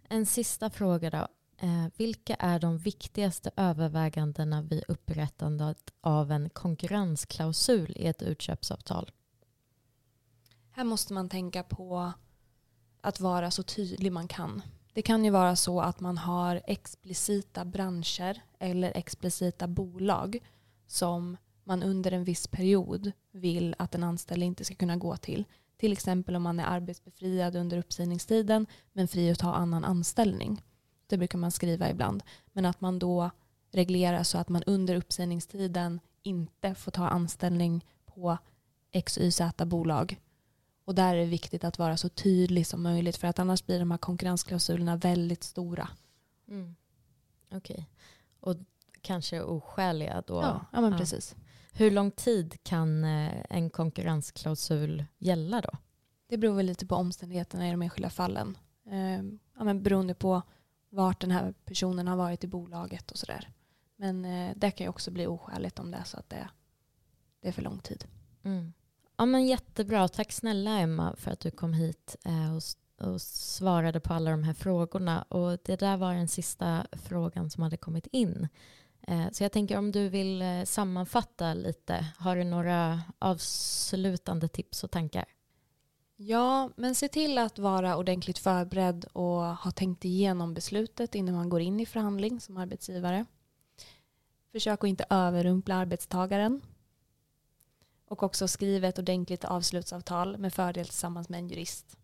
En 0.09 0.27
sista 0.27 0.71
fråga 0.71 1.11
då. 1.11 1.29
Eh, 1.63 1.87
vilka 1.97 2.35
är 2.35 2.59
de 2.59 2.79
viktigaste 2.79 3.51
övervägandena 3.57 4.63
vid 4.63 4.85
upprättandet 4.89 5.93
av 6.01 6.33
en 6.33 6.51
konkurrensklausul 6.51 7.93
i 7.97 8.07
ett 8.07 8.23
utköpsavtal? 8.23 9.11
Här 10.71 10.85
måste 10.85 11.13
man 11.13 11.29
tänka 11.29 11.63
på 11.63 12.13
att 13.01 13.21
vara 13.21 13.51
så 13.51 13.63
tydlig 13.63 14.13
man 14.13 14.29
kan. 14.29 14.63
Det 14.93 15.03
kan 15.03 15.25
ju 15.25 15.31
vara 15.31 15.57
så 15.57 15.81
att 15.81 16.01
man 16.01 16.19
har 16.19 16.63
explicita 16.67 17.65
branscher 17.65 18.43
eller 18.59 18.97
explicita 18.97 19.69
bolag 19.69 20.39
som 20.87 21.37
man 21.65 21.83
under 21.83 22.13
en 22.13 22.25
viss 22.25 22.47
period 22.47 23.13
vill 23.33 23.75
att 23.79 23.95
en 23.95 24.05
anställd 24.05 24.43
inte 24.43 24.65
ska 24.65 24.75
kunna 24.75 24.97
gå 24.97 25.17
till. 25.17 25.45
Till 25.81 25.93
exempel 25.93 26.37
om 26.37 26.43
man 26.43 26.61
är 26.61 26.65
arbetsbefriad 26.65 27.57
under 27.57 27.79
uppsägningstiden 27.79 28.67
men 28.93 29.09
fri 29.09 29.31
att 29.31 29.39
ta 29.39 29.55
annan 29.55 29.85
anställning. 29.85 30.63
Det 31.07 31.19
brukar 31.19 31.39
man 31.39 31.51
skriva 31.51 31.91
ibland. 31.91 32.23
Men 32.53 32.67
att 32.67 32.81
man 32.81 32.99
då 32.99 33.31
reglerar 33.71 34.23
så 34.23 34.39
att 34.39 34.49
man 34.49 34.63
under 34.63 34.95
uppsägningstiden 34.95 36.01
inte 36.23 36.75
får 36.75 36.91
ta 36.91 37.09
anställning 37.09 37.85
på 38.07 38.39
XYZ 39.05 39.41
bolag. 39.57 40.21
Och 40.85 40.95
där 40.95 41.15
är 41.15 41.19
det 41.19 41.27
viktigt 41.27 41.65
att 41.65 41.79
vara 41.79 41.97
så 41.97 42.09
tydlig 42.09 42.67
som 42.67 42.83
möjligt 42.83 43.17
för 43.17 43.29
att 43.29 43.39
annars 43.39 43.67
blir 43.67 43.79
de 43.79 43.91
här 43.91 43.99
konkurrensklausulerna 43.99 44.97
väldigt 44.97 45.45
stora. 45.45 45.89
Mm. 46.49 46.77
Okej. 47.53 47.59
Okay. 47.59 47.85
Och 48.41 48.57
kanske 49.01 49.43
oskäliga 49.43 50.23
då? 50.27 50.43
Ja, 50.43 50.67
ja 50.73 50.81
men 50.81 50.93
ja. 50.93 50.99
precis. 50.99 51.37
Hur 51.73 51.91
lång 51.91 52.11
tid 52.11 52.63
kan 52.63 53.05
eh, 53.05 53.45
en 53.51 53.71
konkurrensklausul 53.71 55.05
gälla 55.19 55.61
då? 55.61 55.71
Det 56.29 56.39
beror 56.39 56.55
väl 56.55 56.67
lite 56.67 56.87
på 56.87 56.95
omständigheterna 56.95 57.69
i 57.69 57.71
de 57.71 57.83
enskilda 57.83 58.11
fallen. 58.11 58.59
Eh, 58.87 59.23
ja, 59.57 59.65
men 59.65 59.83
beroende 59.83 60.15
på 60.15 60.43
vart 60.91 61.21
den 61.21 61.31
här 61.31 61.55
personen 61.65 62.09
har 62.09 62.17
varit 62.17 62.45
i 62.45 62.47
bolaget 62.47 63.11
och 63.11 63.19
sådär. 63.19 63.49
Men 63.97 64.25
eh, 64.25 64.53
det 64.57 64.71
kan 64.71 64.85
ju 64.85 64.89
också 64.89 65.11
bli 65.11 65.27
oskäligt 65.27 65.79
om 65.79 65.91
det 65.91 65.97
är 65.97 66.05
så 66.05 66.17
att 66.17 66.31
det, 66.31 66.49
det 67.41 67.49
är 67.49 67.53
för 67.53 67.63
lång 67.63 67.79
tid. 67.79 68.05
Mm. 68.43 68.73
Ja, 69.17 69.27
men 69.27 69.47
jättebra. 69.47 70.09
Tack 70.09 70.33
snälla 70.33 70.79
Emma 70.79 71.17
för 71.17 71.31
att 71.31 71.41
du 71.41 71.51
kom 71.51 71.73
hit 71.73 72.17
eh, 72.25 72.57
och, 72.57 72.63
och, 73.09 73.21
svarade 73.23 74.01
på 74.01 74.15
alla 74.15 74.31
de 74.31 74.43
här 74.43 74.55
frågorna. 74.55 75.23
Och 75.23 75.59
det 75.65 75.77
där 75.77 75.97
var 75.97 76.15
den 76.15 76.29
sista 76.29 76.87
frågan 76.93 77.51
som 77.51 77.63
hade 77.63 77.77
kommit 77.77 78.07
in. 78.07 78.49
Eh, 79.11 79.31
så 79.33 79.45
jag 79.45 79.53
tänker 79.53 79.79
om 79.79 79.93
du 79.93 80.09
vill 80.09 80.43
eh, 80.43 80.65
sammanfatta 80.65 81.55
lite. 81.55 82.07
Har 82.19 82.37
du 82.37 82.45
några 82.45 83.03
avslutande 83.19 84.49
tips 84.49 84.85
och 84.85 84.91
tankar? 84.91 85.25
Ja, 86.17 86.71
men 86.77 86.95
se 86.95 87.09
till 87.09 87.39
att 87.39 87.59
vara 87.59 87.97
ordentligt 87.97 88.39
förberedd 88.39 89.05
och 89.13 89.41
ha 89.41 89.71
tänkt 89.71 90.05
igenom 90.05 90.55
beslutet 90.55 91.15
innan 91.15 91.35
man 91.35 91.49
går 91.49 91.61
in 91.61 91.81
i 91.81 91.87
förhandling 91.87 92.41
som 92.41 92.57
arbetsgivare. 92.57 93.25
Försök 94.53 94.85
att 94.85 94.89
inte 94.89 95.05
överrumpla 95.11 95.75
arbetstagaren. 95.75 96.61
Och 98.09 98.23
också 98.23 98.49
skriv 98.49 98.85
ett 98.85 98.99
ordentligt 98.99 99.45
avslutsavtal 99.45 100.39
med 100.39 100.55
fördel 100.55 100.85
tillsammans 100.85 101.29
med 101.29 101.39
en 101.39 101.49
jurist. 101.49 101.97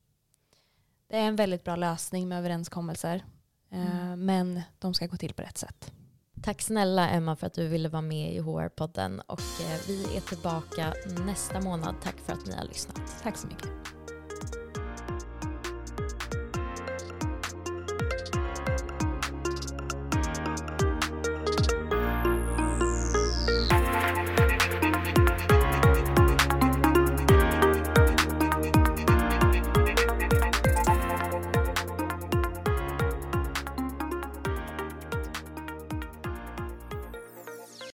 Det 1.09 1.17
är 1.17 1.29
en 1.29 1.37
väldigt 1.37 1.65
bra 1.65 1.77
lösning 1.77 2.29
med 2.29 2.39
överenskommelser. 2.39 3.25
Eh, 3.71 4.07
mm. 4.07 4.25
Men 4.25 4.63
de 4.79 4.95
ska 4.95 5.07
gå 5.07 5.17
till 5.17 5.35
på 5.35 5.43
rätt 5.43 5.59
sätt. 5.59 5.93
Tack 6.47 6.63
snälla 6.63 7.09
Emma 7.09 7.37
för 7.37 7.47
att 7.47 7.55
du 7.55 7.69
ville 7.69 7.89
vara 7.89 8.03
med 8.03 8.35
i 8.35 8.41
HR-podden 8.41 9.21
och 9.27 9.41
eh, 9.41 9.81
vi 9.87 10.17
är 10.17 10.21
tillbaka 10.21 10.95
nästa 11.27 11.61
månad. 11.61 11.95
Tack 12.03 12.17
för 12.27 12.33
att 12.33 12.47
ni 12.47 12.57
har 12.57 12.65
lyssnat. 12.65 13.01
Tack 13.23 13.37
så 13.37 13.47
mycket. 13.47 13.96